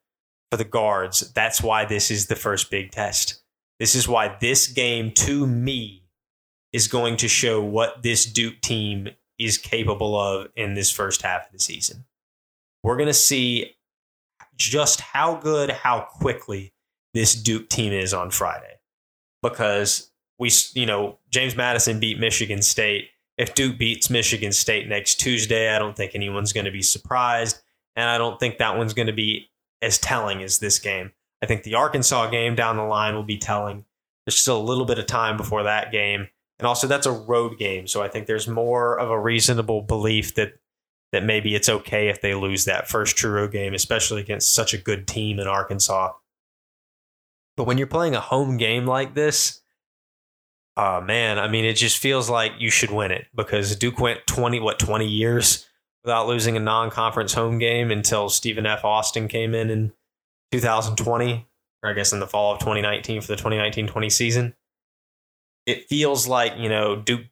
for 0.52 0.56
the 0.56 0.64
guards. 0.64 1.32
That's 1.32 1.60
why 1.60 1.84
this 1.84 2.12
is 2.12 2.28
the 2.28 2.36
first 2.36 2.70
big 2.70 2.92
test. 2.92 3.42
This 3.80 3.96
is 3.96 4.06
why 4.06 4.36
this 4.40 4.68
game, 4.68 5.10
to 5.14 5.48
me, 5.48 6.04
is 6.72 6.86
going 6.86 7.16
to 7.16 7.26
show 7.26 7.60
what 7.60 8.04
this 8.04 8.24
Duke 8.24 8.60
team 8.60 9.08
is 9.36 9.58
capable 9.58 10.16
of 10.16 10.46
in 10.54 10.74
this 10.74 10.92
first 10.92 11.22
half 11.22 11.46
of 11.46 11.52
the 11.52 11.58
season. 11.58 12.04
We're 12.86 12.96
going 12.96 13.08
to 13.08 13.14
see 13.14 13.72
just 14.54 15.00
how 15.00 15.34
good, 15.34 15.70
how 15.70 16.02
quickly 16.02 16.72
this 17.14 17.34
Duke 17.34 17.68
team 17.68 17.92
is 17.92 18.14
on 18.14 18.30
Friday. 18.30 18.74
Because 19.42 20.12
we, 20.38 20.52
you 20.74 20.86
know, 20.86 21.18
James 21.28 21.56
Madison 21.56 21.98
beat 21.98 22.20
Michigan 22.20 22.62
State. 22.62 23.08
If 23.38 23.56
Duke 23.56 23.76
beats 23.76 24.08
Michigan 24.08 24.52
State 24.52 24.86
next 24.86 25.16
Tuesday, 25.16 25.74
I 25.74 25.80
don't 25.80 25.96
think 25.96 26.12
anyone's 26.14 26.52
going 26.52 26.66
to 26.66 26.70
be 26.70 26.80
surprised. 26.80 27.60
And 27.96 28.08
I 28.08 28.18
don't 28.18 28.38
think 28.38 28.58
that 28.58 28.78
one's 28.78 28.94
going 28.94 29.08
to 29.08 29.12
be 29.12 29.50
as 29.82 29.98
telling 29.98 30.44
as 30.44 30.60
this 30.60 30.78
game. 30.78 31.10
I 31.42 31.46
think 31.46 31.64
the 31.64 31.74
Arkansas 31.74 32.30
game 32.30 32.54
down 32.54 32.76
the 32.76 32.84
line 32.84 33.16
will 33.16 33.24
be 33.24 33.36
telling. 33.36 33.84
There's 34.24 34.38
still 34.38 34.60
a 34.60 34.62
little 34.62 34.86
bit 34.86 35.00
of 35.00 35.06
time 35.06 35.36
before 35.36 35.64
that 35.64 35.90
game. 35.90 36.28
And 36.60 36.68
also 36.68 36.86
that's 36.86 37.06
a 37.06 37.10
road 37.10 37.58
game. 37.58 37.88
So 37.88 38.00
I 38.00 38.06
think 38.06 38.28
there's 38.28 38.46
more 38.46 38.96
of 38.96 39.10
a 39.10 39.18
reasonable 39.18 39.82
belief 39.82 40.36
that 40.36 40.52
that 41.12 41.24
maybe 41.24 41.54
it's 41.54 41.68
okay 41.68 42.08
if 42.08 42.20
they 42.20 42.34
lose 42.34 42.64
that 42.64 42.88
first 42.88 43.16
true 43.16 43.32
road 43.32 43.52
game, 43.52 43.74
especially 43.74 44.20
against 44.20 44.54
such 44.54 44.74
a 44.74 44.78
good 44.78 45.06
team 45.06 45.38
in 45.38 45.46
Arkansas. 45.46 46.12
But 47.56 47.64
when 47.64 47.78
you're 47.78 47.86
playing 47.86 48.14
a 48.14 48.20
home 48.20 48.56
game 48.56 48.86
like 48.86 49.14
this, 49.14 49.62
oh 50.76 51.00
man, 51.00 51.38
I 51.38 51.48
mean, 51.48 51.64
it 51.64 51.74
just 51.74 51.98
feels 51.98 52.28
like 52.28 52.52
you 52.58 52.70
should 52.70 52.90
win 52.90 53.10
it 53.10 53.26
because 53.34 53.76
Duke 53.76 53.98
went 53.98 54.26
20, 54.26 54.60
what, 54.60 54.78
20 54.78 55.06
years 55.06 55.66
without 56.04 56.28
losing 56.28 56.56
a 56.56 56.60
non 56.60 56.90
conference 56.90 57.34
home 57.34 57.58
game 57.58 57.90
until 57.90 58.28
Stephen 58.28 58.66
F. 58.66 58.84
Austin 58.84 59.28
came 59.28 59.54
in 59.54 59.70
in 59.70 59.92
2020, 60.52 61.46
or 61.82 61.90
I 61.90 61.92
guess 61.94 62.12
in 62.12 62.20
the 62.20 62.26
fall 62.26 62.52
of 62.52 62.58
2019 62.60 63.20
for 63.20 63.28
the 63.28 63.36
2019 63.36 63.86
20 63.86 64.10
season. 64.10 64.54
It 65.66 65.88
feels 65.88 66.28
like, 66.28 66.56
you 66.58 66.68
know, 66.68 66.94
Duke 66.94 67.24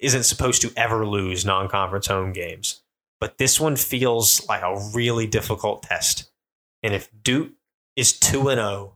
isn't 0.00 0.22
supposed 0.22 0.62
to 0.62 0.72
ever 0.76 1.06
lose 1.06 1.44
non 1.44 1.68
conference 1.68 2.06
home 2.06 2.32
games. 2.32 2.81
But 3.22 3.38
this 3.38 3.60
one 3.60 3.76
feels 3.76 4.44
like 4.48 4.62
a 4.62 4.90
really 4.92 5.28
difficult 5.28 5.84
test. 5.84 6.28
And 6.82 6.92
if 6.92 7.08
Duke 7.22 7.52
is 7.94 8.18
2 8.18 8.48
and 8.48 8.58
0 8.58 8.94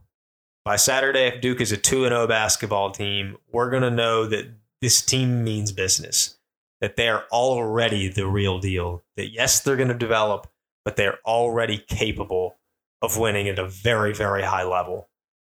by 0.65 0.75
Saturday, 0.75 1.29
if 1.29 1.41
Duke 1.41 1.61
is 1.61 1.71
a 1.71 1.77
2 1.77 2.07
and 2.07 2.13
0 2.13 2.27
basketball 2.27 2.91
team, 2.91 3.37
we're 3.53 3.71
going 3.71 3.85
to 3.85 3.91
know 3.91 4.27
that 4.27 4.47
this 4.83 5.01
team 5.01 5.45
means 5.45 5.71
business, 5.71 6.39
that 6.81 6.97
they 6.97 7.09
are 7.09 7.27
already 7.31 8.09
the 8.09 8.27
real 8.27 8.59
deal. 8.59 9.05
That 9.17 9.29
yes, 9.29 9.61
they're 9.61 9.77
going 9.77 9.91
to 9.91 9.95
develop, 9.95 10.49
but 10.85 10.97
they're 10.97 11.21
already 11.25 11.79
capable 11.79 12.57
of 13.03 13.17
winning 13.17 13.49
at 13.49 13.61
a 13.61 13.69
very, 13.69 14.13
very 14.13 14.43
high 14.43 14.65
level. 14.65 15.09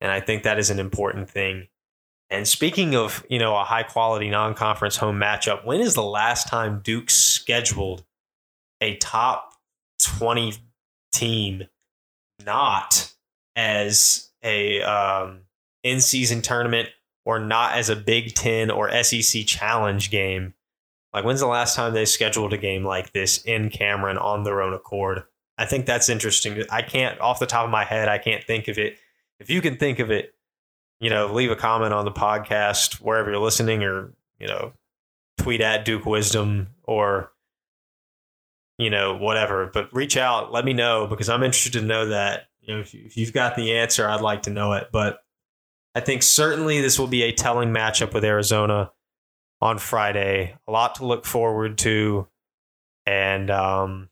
And 0.03 0.13
I 0.13 0.21
think 0.21 0.43
that 0.43 0.59
is 0.59 0.69
an 0.69 0.79
important 0.79 1.31
thing. 1.31 1.69
And 2.29 2.47
speaking 2.47 2.95
of, 2.95 3.25
you 3.31 3.39
know, 3.39 3.57
a 3.57 3.65
high 3.65 3.85
quality 3.85 4.29
non 4.29 4.53
conference 4.53 4.99
home 4.99 5.19
matchup, 5.19 5.65
when 5.65 5.81
is 5.81 5.95
the 5.95 6.03
last 6.03 6.49
time 6.49 6.83
Duke 6.85 7.09
scheduled 7.09 8.05
a 8.81 8.97
top 8.97 9.55
20 10.01 10.55
team 11.13 11.65
not 12.45 13.13
as 13.57 14.31
a 14.43 14.81
um, 14.83 15.41
in 15.83 16.01
season 16.01 16.43
tournament 16.43 16.89
or 17.25 17.39
not 17.39 17.77
as 17.77 17.91
a 17.91 17.97
Big 17.97 18.35
Ten 18.35 18.71
or 18.71 18.91
SEC 19.03 19.45
challenge 19.47 20.11
game. 20.11 20.55
Like, 21.13 21.25
when's 21.25 21.41
the 21.41 21.47
last 21.47 21.75
time 21.75 21.93
they 21.93 22.05
scheduled 22.05 22.53
a 22.53 22.59
game 22.59 22.85
like 22.85 23.13
this 23.13 23.39
in 23.45 23.71
Cameron 23.71 24.19
on 24.19 24.45
their 24.45 24.63
own 24.63 24.75
accord? 24.75 25.25
I 25.57 25.65
think 25.65 25.87
that's 25.87 26.09
interesting. 26.09 26.63
I 26.71 26.83
can't, 26.83 27.21
off 27.21 27.41
the 27.41 27.47
top 27.47 27.65
of 27.65 27.71
my 27.71 27.85
head, 27.85 28.09
I 28.09 28.19
can't 28.19 28.45
think 28.45 28.69
of 28.69 28.79
it. 28.79 28.97
If 29.41 29.51
you 29.51 29.61
can 29.61 29.77
think 29.77 29.99
of 29.99 30.11
it, 30.11 30.35
you 31.01 31.11
know, 31.11 31.33
leave 31.33 31.51
a 31.51 31.57
comment 31.57 31.93
on 31.93 32.05
the 32.05 32.13
podcast 32.13 32.95
wherever 33.01 33.31
you're 33.31 33.41
listening 33.41 33.83
or, 33.83 34.13
you 34.39 34.47
know, 34.47 34.73
tweet 35.39 35.61
at 35.61 35.85
Duke 35.85 36.07
Wisdom 36.07 36.69
or 36.85 37.33
you 38.79 38.91
know, 38.91 39.17
whatever. 39.17 39.71
But 39.73 39.93
reach 39.93 40.17
out, 40.17 40.53
let 40.53 40.65
me 40.65 40.73
know 40.73 41.07
because 41.07 41.29
I'm 41.29 41.43
interested 41.43 41.75
to 41.75 41.83
know 41.83 42.07
that. 42.07 42.49
You 42.61 42.75
know, 42.75 42.81
if, 42.81 42.95
you, 42.95 43.03
if 43.05 43.17
you've 43.17 43.33
got 43.33 43.57
the 43.57 43.77
answer, 43.77 44.09
I'd 44.09 44.21
like 44.21 44.43
to 44.43 44.51
know 44.51 44.75
it. 44.75 44.89
But 44.93 45.21
I 45.95 46.01
think 46.01 46.23
certainly 46.23 46.81
this 46.81 46.99
will 46.99 47.07
be 47.07 47.23
a 47.23 47.33
telling 47.33 47.71
matchup 47.71 48.15
with 48.15 48.25
Arizona 48.25 48.93
on 49.61 49.79
Friday. 49.79 50.55
A 50.67 50.71
lot 50.71 50.97
to 50.97 51.07
look 51.07 51.25
forward 51.25 51.79
to, 51.79 52.29
and 53.07 53.51
um, 53.51 54.11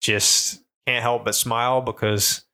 just 0.00 0.62
can't 0.86 1.02
help 1.02 1.24
but 1.24 1.34
smile 1.34 1.80
because 1.80 2.44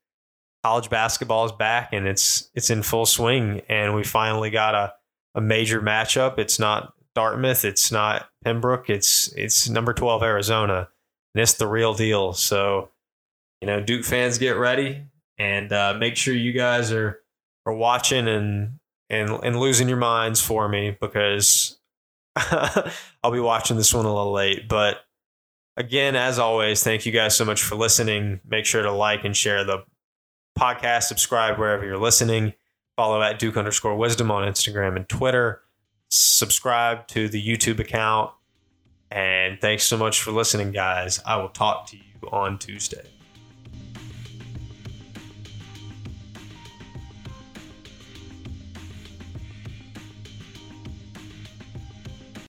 college 0.63 0.89
basketball 0.89 1.45
is 1.45 1.53
back 1.53 1.93
and 1.93 2.07
it's 2.07 2.51
it's 2.55 2.71
in 2.71 2.83
full 2.83 3.07
swing, 3.07 3.63
and 3.69 3.95
we 3.95 4.05
finally 4.05 4.51
got 4.51 4.75
a 4.75 4.95
a 5.35 5.41
major 5.41 5.81
matchup. 5.81 6.39
It's 6.39 6.59
not 6.59 6.93
Dartmouth, 7.15 7.65
it's 7.65 7.91
not 7.91 8.29
Pembroke, 8.45 8.91
it's 8.91 9.33
it's 9.35 9.69
number 9.69 9.93
twelve 9.93 10.23
Arizona 10.23 10.89
and 11.35 11.43
it's 11.43 11.55
the 11.55 11.67
real 11.67 11.95
deal. 11.95 12.33
So, 12.33 12.91
you 13.61 13.67
know, 13.67 13.81
Duke 13.81 14.05
fans, 14.05 14.39
get 14.39 14.57
ready 14.57 15.05
and 15.39 15.73
uh, 15.73 15.95
make 15.99 16.17
sure 16.17 16.35
you 16.35 16.53
guys 16.53 16.93
are 16.93 17.21
are 17.67 17.73
watching 17.73 18.29
and 18.29 18.79
and 19.11 19.31
and 19.43 19.59
losing 19.59 19.89
your 19.89 19.99
minds 19.99 20.41
for 20.41 20.69
me 20.69 20.97
because 21.01 21.79
I'll 22.37 23.31
be 23.33 23.41
watching 23.41 23.77
this 23.77 23.93
one 23.93 24.05
a 24.05 24.15
little 24.15 24.33
late. 24.33 24.69
But 24.69 25.05
again, 25.77 26.17
as 26.17 26.39
always, 26.39 26.83
thank 26.83 27.07
you 27.07 27.13
guys 27.13 27.37
so 27.37 27.45
much 27.45 27.63
for 27.63 27.75
listening. 27.75 28.41
Make 28.47 28.67
sure 28.67 28.83
to 28.83 28.93
like 28.93 29.25
and 29.25 29.37
share 29.37 29.65
the 29.65 29.85
podcast, 30.59 31.05
subscribe 31.05 31.59
wherever 31.59 31.85
you're 31.85 31.99
listening. 31.99 32.55
Follow 32.97 33.23
at 33.23 33.39
Duke 33.41 33.57
underscore 33.57 33.97
wisdom 33.97 34.31
on 34.31 34.49
Instagram 34.49 34.95
and 34.95 35.09
Twitter. 35.09 35.63
Subscribe 36.11 37.09
to 37.09 37.29
the 37.29 37.45
YouTube 37.45 37.81
account 37.81 38.31
and 39.15 39.61
thanks 39.61 39.85
so 39.85 39.97
much 39.97 40.21
for 40.21 40.33
listening, 40.33 40.73
guys. 40.73 41.21
I 41.25 41.37
will 41.37 41.49
talk 41.49 41.87
to 41.91 41.97
you 41.97 42.29
on 42.33 42.59
Tuesday. 42.59 43.14